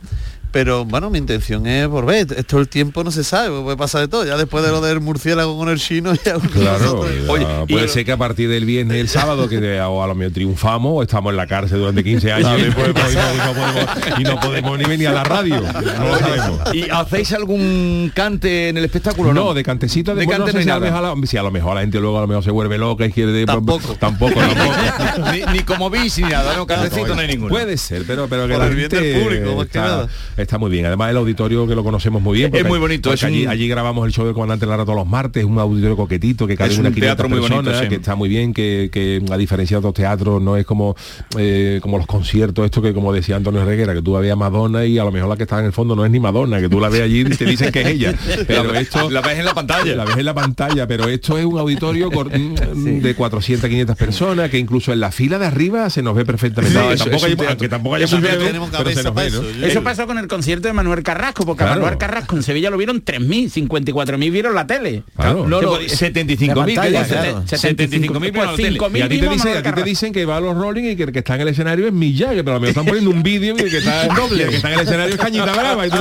[0.56, 4.00] Pero bueno, mi intención es por ver, esto el tiempo no se sabe, puede pasar
[4.00, 4.24] de todo.
[4.26, 8.06] Ya después de lo del murciélago con el chino, ya Claro, ya Oye, puede ser
[8.06, 11.02] que a partir del viernes el sábado que de- o a lo mejor triunfamos o
[11.04, 14.40] estamos en la cárcel durante 15 años y, no podemos, y no podemos- y no
[14.40, 15.60] podemos ni venir a la radio.
[15.60, 16.74] No lo sabemos.
[16.74, 19.34] ¿Y hacéis algún cante en el espectáculo?
[19.34, 21.36] No, de cantecito de, De bueno, cante no sé si a, lo mejor, la- si
[21.38, 23.94] a lo mejor la gente luego a lo mejor se vuelve loca y quiere tampoco
[23.96, 27.50] tampoco tampoco ni, ni como bis ni nada, no, cantecito no hay ninguno.
[27.50, 30.08] Puede ser, pero, pero que Por la gente del público, más que está, nada.
[30.46, 30.86] Está muy bien.
[30.86, 32.56] Además el auditorio que lo conocemos muy bien.
[32.56, 35.08] Es muy bonito, es un- allí, allí grabamos el show del comandante Lara todos los
[35.08, 37.88] martes, un auditorio coquetito que cabe Es una un 500 teatro muy bonito, sí.
[37.90, 40.96] que está muy bien, que, que a diferencia de otros teatros no es como
[41.38, 44.86] eh, como los conciertos, esto que como decía Antonio Reguera, que tú veías a Madonna
[44.86, 46.70] y a lo mejor la que está en el fondo no es ni Madonna, que
[46.70, 48.14] tú la ves allí y te dicen que es ella.
[48.48, 49.96] Pero La- esto la ves en la pantalla.
[49.96, 54.50] La ves en la pantalla, pero esto es un auditorio cor- de 400, 500 personas
[54.50, 56.78] que incluso en la fila de arriba se nos ve perfectamente.
[56.94, 59.04] Eso- tampoco hay- aunque tampoco haya Eso mucho es que ver, tenemos pero se cabeza
[59.04, 59.66] nos ve, para ¿no?
[59.68, 61.68] Eso pasó con el concierto de Manuel Carrasco, porque a.
[61.68, 65.04] Manuel Carrasco en Sevilla lo vieron 3.000, 54.000 vieron la tele.
[65.16, 65.48] Claro.
[65.48, 67.14] No, no, Se podía- 75.000, La ¿qué pantalla, dice?
[67.16, 67.44] claro.
[67.46, 68.80] 75.000 vieron la Pues tele.
[68.80, 70.84] 5.000 Y a ti te dicen, a ti te dicen que va a los Rolling
[70.92, 72.70] y que el que está en el escenario es Mick Jagger, pero a lo mejor
[72.70, 75.22] están poniendo un vídeo y que está doble, el que está en el escenario es
[75.22, 75.98] Cañita Brava y tú.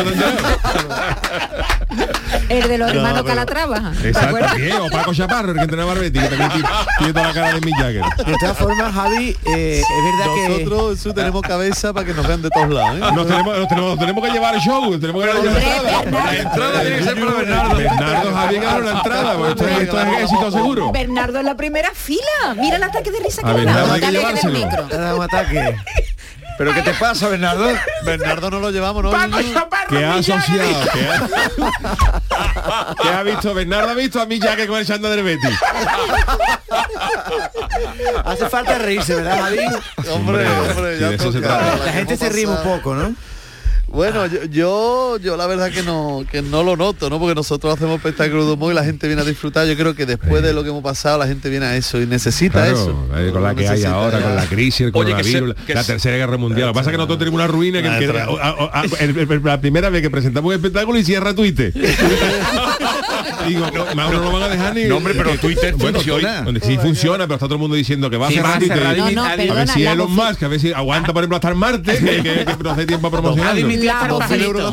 [2.49, 3.93] El de los No, hermanos pero- Calatrava.
[4.03, 6.69] ¿te Exacto, bien, o Paco Chaparro, el que entrenaba a Betis, que también tiene
[6.99, 8.03] tiene toda la cara de Mick Jagger.
[8.27, 10.49] De todas formas, Javi, eh, es verdad que...
[10.49, 12.97] Nosotros eso, tenemos cabeza para que nos vean de todos lados.
[12.97, 13.01] ¿eh?
[13.15, 15.53] Nos tenemos, nos tenemos, nos tenemos que llevar al show, tenemos que llevar la
[16.03, 16.25] entrada.
[16.25, 17.77] La entrada tiene que ser para Bernardo.
[17.77, 20.93] Bernardo Javier ganó la entrada, pues esto, es- esto es éxito seguro.
[20.93, 22.55] Bernardo en la primera fila.
[22.57, 23.93] Mira el ataque de risa que A le da.
[23.95, 24.53] Hay que llevárselo.
[24.59, 24.83] micro.
[24.85, 25.77] Te da un ataque.
[26.57, 27.67] ¿Pero qué te pasa, Bernardo?
[28.05, 29.11] Bernardo no lo llevamos, ¿no?
[29.89, 34.79] Que ha asociado, que ha, que ha visto, Bernardo ha visto a Mick Jagger con
[34.79, 35.59] el chándal del Betis.
[38.25, 39.59] Hace falta reírse, ¿verdad, Javi?
[40.13, 41.77] Hombre, hombre, sí, ya trata.
[41.87, 43.15] La gente se ríe un poco, ¿no?
[43.95, 47.21] Bueno, yo, yo, yo la verdad que no, que no lo noto, ¿no?
[47.21, 49.67] Porque nosotros hacemos espectáculos de humor y la gente viene a disfrutar.
[49.69, 52.07] Yo creo que después de lo que hemos pasado, la gente viene a eso y
[52.07, 53.07] necesita Claro, eso.
[53.17, 54.25] eh, con la que hay ahora, ya.
[54.27, 56.67] con la crisis, se- coronavirus, que la se- tercera guerra mundial.
[56.67, 58.81] Lo que pasa es que nosotros tenemos una ruina que, Nah, que- tra- a- a-
[58.81, 61.73] a- el- el- la primera vez que presentamos un espectáculo y cierra Twitter.
[63.49, 64.85] Digo, no, más no lo van a dejar ni.
[64.85, 66.45] No, hombre, pero Twitter bueno, funciona.
[66.63, 69.25] Sí funciona, pero está todo el mundo diciendo que va a va cerrar No, no,
[69.25, 71.55] A a ver si Elon voci- Musk, a ver si aguanta por ejemplo hasta el
[71.57, 73.11] martes, que, que, que no hace tiempo a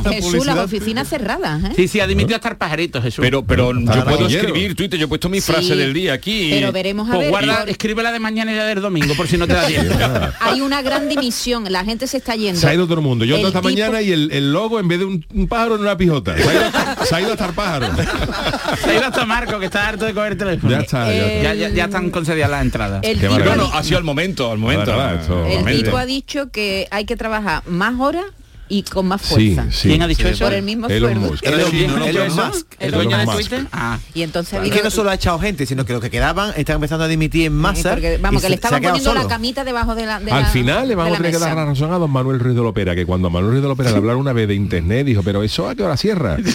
[0.02, 0.64] hacen Jesús, las publicidad.
[0.66, 1.74] oficinas cerradas, ¿eh?
[1.76, 3.22] Sí, sí, ha dimitido hasta el pajarito, Jesús.
[3.22, 6.50] Pero, pero yo puedo escribir Twitter, yo he puesto mi Sí, frase del día aquí.
[6.52, 7.30] Pero veremos a pues ver.
[7.30, 9.94] guarda, escríbela de mañana y la del domingo, por si no te da tiempo.
[10.40, 12.60] Hay una gran dimisión, la gente se está yendo.
[12.60, 13.26] Se ha ido todo el mundo.
[13.26, 16.36] Yo esta mañana y el, el logo en vez de un, pájaro en una pijota.
[16.38, 17.88] Se ha ido, se ha ido hasta el pájaro.
[18.78, 20.72] Se ha ido hasta Marco, que está harto de coger teléfono.
[20.72, 21.42] Ya está, ya.
[21.42, 23.02] Ya, ya- ya están concedidas las entradas.
[23.04, 24.92] El tipo, No, ha sido al momento, al momento.
[24.92, 25.84] El Momento.
[25.84, 28.26] tipo ha dicho que hay que trabajar más horas
[28.72, 29.66] y con más fuerza.
[29.70, 29.90] sí.
[29.90, 30.46] ¿Quién ha dicho eso?
[30.46, 31.32] Por el mismo Elon esfuerzo.
[31.34, 31.44] Musk.
[31.46, 32.46] Elon- ¿Quién- Elon Elon Musk.
[32.48, 32.68] Musk?
[32.80, 33.26] ¿El dueño de.
[33.26, 33.66] Twitter?
[33.72, 34.00] Ah.
[34.14, 36.10] Y entonces ha Es habido- que no solo ha echado gente, sino que los que
[36.10, 37.90] quedaban están empezando a dimitir en Sí, masa.
[37.92, 40.88] porque, vamos, que le estaban poniendo la camita debajo de la de Al la- final
[40.88, 43.06] le vamos a tener que dar la razón a don Manuel Ruiz de Lopera, que
[43.06, 45.68] cuando a Manuel Ruiz de Lopera le hablaron una vez de internet, dijo, pero eso
[45.70, 46.38] a qué hora cierra.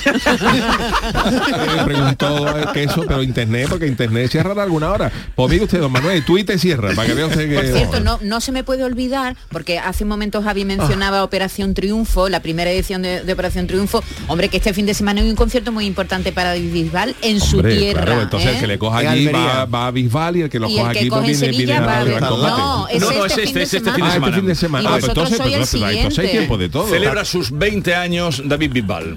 [1.77, 5.13] le preguntó eh, que eso, pero internet, porque internet cierra a alguna hora.
[5.35, 7.55] Pues mire usted, don Manuel, Twitter cierra, para que vea usted que.
[7.55, 11.75] Por cierto, no, no se me puede olvidar, porque hace un momento Javi mencionaba Operación
[11.75, 15.29] Triunfo, la primera edición de, de Operación Triunfo, hombre, que este fin de semana hay
[15.29, 18.05] un concierto muy importante para David Bisbal en su Hombre, tierra.
[18.05, 18.55] claro, entonces ¿eh?
[18.55, 20.87] el que le coja allí va, va a Bisbal y el que lo Y coja
[20.89, 22.29] el que aquí pues coge en viene, viene va a combate.
[22.31, 23.97] No, es No, no, este es fin de este, es este semana.
[23.97, 24.37] fin de Ah, este semana.
[24.37, 24.83] fin de semana.
[24.83, 26.89] Y Ah, pues entonces, el pues, entonces hay tiempo de todo.
[26.89, 29.17] Celebra sus 20 años David Bisbal.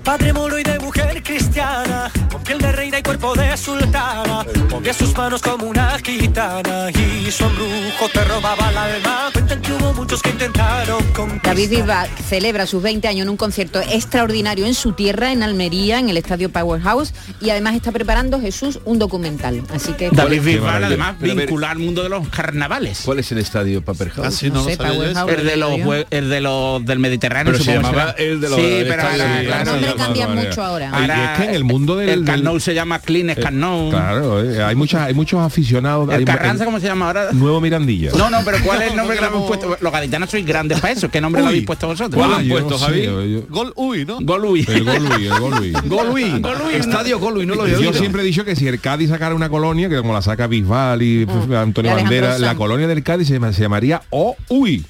[0.00, 4.46] De padre moro y de mujer cristiana, con piel de reina y cuerpo de sultana,
[4.70, 9.28] movía sus manos como una gitana y su embrujo te robaba el alma.
[9.32, 11.54] Cuentan que hubo muchos que intentaron conquistar.
[11.54, 15.98] David Bisbal celebra sus 20 años en un concierto extraordinario en su tierra, en Almería,
[15.98, 19.62] en el Estadio Powerhouse, y además está preparando Jesús un documental.
[19.72, 23.02] Así que David Bisbal, además, Pero a ver- vincular al mundo de los carnavales.
[23.04, 23.84] ¿Cuál es el estadio?
[24.22, 25.30] Ah, sí, no, No sé, Powerhouse.
[25.32, 25.84] El de los Yo.
[25.84, 28.28] jue- el de los del Mediterráneo, Pero se supongo llamaba será.
[28.30, 30.90] el de los- Sí, pero claro, Los nombres no, cambian no, no, mucho ahora.
[30.92, 33.90] Ay, ahora es que en el mundo del- el se llama Clean Camp Nou.
[33.90, 36.08] Claro, eh, hay muchas, hay muchos aficionados.
[36.10, 37.32] el hay- Carranza, ¿cómo se llama ahora?
[37.32, 38.10] Nuevo Mirandilla.
[38.16, 39.76] No, no, pero ¿cuál es el nombre que le habéis puesto?
[39.80, 41.08] Los gaditanos sois grandes para eso.
[41.10, 41.52] ¿Qué nombre le Uy.
[41.54, 42.14] habéis puesto vosotros?
[42.14, 42.78] ¿Cuál Ah, han puesto,
[43.48, 44.18] Gol uy, ¿no?
[44.20, 44.64] Golui.
[44.68, 45.72] El Golui, el Golui.
[45.86, 46.40] Golui.
[46.40, 49.48] Golui, Estadio Golui, no lo Yo siempre he dicho que si el Cádiz sacara una
[49.48, 51.54] colonia, que como la saca Bisbal y Mm.
[51.54, 54.84] Antonio Bandera, la colonia del Cádiz se, llama- se llamaría O Uy.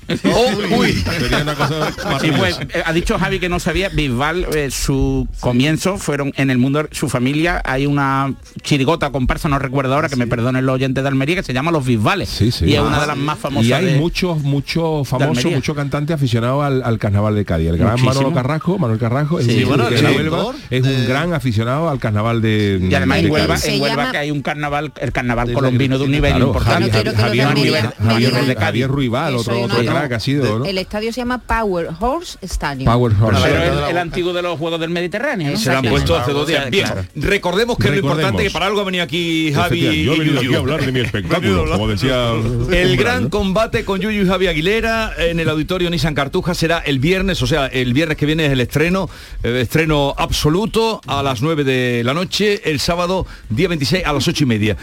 [0.76, 0.92] Uy.
[0.92, 5.28] Sería una cosa Sí, pues, eh, ha dicho Javi que no sabía, Bisbal, eh, su
[5.38, 10.16] comienzo fueron en el mundo, su familia, hay una chirigota comparsa, no recuerdo ahora, que
[10.16, 12.40] me perdonen los oyentes de Almería, que se llama Los Bisbales.
[12.40, 13.66] Y es una de las más famosas.
[13.68, 17.68] Y hay de- muchos, muchos famosos, muchos cantantes aficionados al, al carnaval de Cádiz.
[17.68, 18.14] El gran Muchísimo.
[18.14, 22.42] Manolo Carrasco, Manuel Carrasco, es, Sí, bueno, el Huelva, es un gran aficionado al carnaval
[22.42, 25.98] de Y además de en Huelva, en Huelva que hay un carnaval, el carnaval colombino
[25.98, 26.90] de un nivel Claro, importante.
[28.58, 30.64] Javier, Ruibal, otro, crack ha sido, ¿no?
[30.64, 32.90] El estadio se llama Power Horse Stadium.
[32.90, 33.40] Power Horse.
[33.44, 35.52] Pero el, el antiguo de los Juegos del Mediterráneo.
[35.52, 35.56] ¿no?
[35.58, 36.70] Se lo han puesto hace dos días.
[36.70, 37.04] Bien, Claro.
[37.14, 40.18] recordemos que es lo importante que para algo ha venido aquí Javi yo he y
[40.18, 42.32] venido aquí a hablar de mi espectáculo, como decía
[42.72, 46.98] El gran combate con Yuyu y Javi Aguilera en el auditorio Nissan Cartuja será el
[46.98, 49.08] viernes, o sea, el viernes que viene es el estreno,
[49.42, 54.26] eh, estreno absoluto a las 9 de la noche, el sábado día 26 a las
[54.26, 54.76] 8 y media.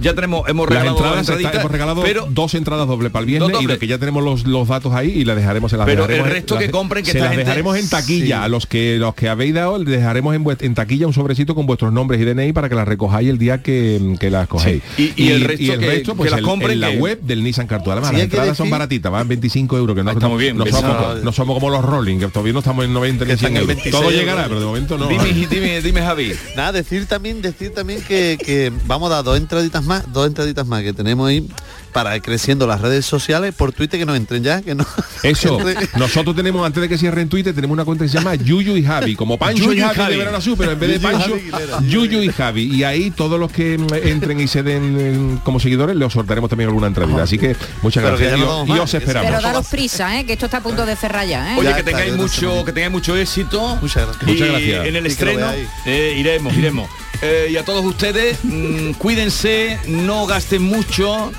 [0.00, 3.20] Ya tenemos, hemos Las regalado entradas, está- entraditas, hemos regalado pero dos entradas doble para
[3.20, 5.78] el viernes y de que ya tenemos los, los datos ahí y las dejaremos en
[5.78, 8.26] las Pero dejaremos el resto las- que compren, que se las gente- dejaremos en taquilla
[8.26, 8.32] Sí.
[8.44, 11.66] a los que los que habéis dado les dejaremos en, en taquilla un sobrecito con
[11.66, 15.12] vuestros nombres y DNI para que las recojáis el día que, que las cogéis Sí.
[15.16, 17.42] Y- y el resto que- pues, que las el- compren en la que- web del
[17.42, 20.64] Nissan Cartuja además Sí, las entradas son baratitas van 25 euros que no, bien, no,
[20.64, 21.02] pensado.
[21.10, 23.76] somos, no somos como los Rolling que todavía no estamos en 90 ni 100 euros
[23.90, 26.32] todo llegará pero de momento no Dime, dime, dime Javi.
[26.56, 30.66] Nada, decir también, decir también que, que vamos a dar dos entraditas más, dos entraditas
[30.66, 31.46] más que tenemos ahí
[31.88, 34.86] para ir creciendo las redes sociales por Twitter que nos entren ya, que no.
[35.22, 35.58] Eso,
[35.96, 38.76] nosotros tenemos, antes de que cierre en Twitter, tenemos una cuenta que se llama Yuyu
[38.76, 40.12] y Javi, como Pancho Yuyu y y Javi, Javi.
[40.12, 41.36] de Verano Azul, pero en vez de Pancho.
[41.82, 42.62] Yuyu y Javi.
[42.74, 43.74] Y ahí todos los que
[44.04, 47.22] entren y se den mm, como seguidores, les sortearemos también alguna entradita.
[47.22, 49.30] Así que muchas Pero que gracias ya y, no os- y que esperamos.
[49.30, 50.24] Pero daros prisa, ¿eh?
[50.26, 51.54] que esto está a punto de cerrar ya.
[51.54, 51.56] ¿eh?
[51.58, 53.76] Oye, Ya que está, tengáis mucho, que tengáis mucho éxito.
[53.80, 54.22] Muchas gracias.
[54.28, 54.86] Y Muchas gracias.
[54.86, 55.46] en el que estreno
[55.86, 56.90] eh, iremos, iremos.
[57.22, 61.32] Eh, y a todos ustedes, mm, cuídense, no gasten mucho,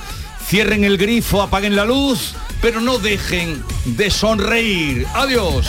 [0.49, 5.05] cierren el grifo, apaguen la luz, pero no dejen de sonreír.
[5.13, 5.67] Adiós.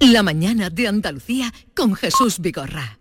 [0.00, 2.98] La mañana de Andalucía con Jesús Vigorra.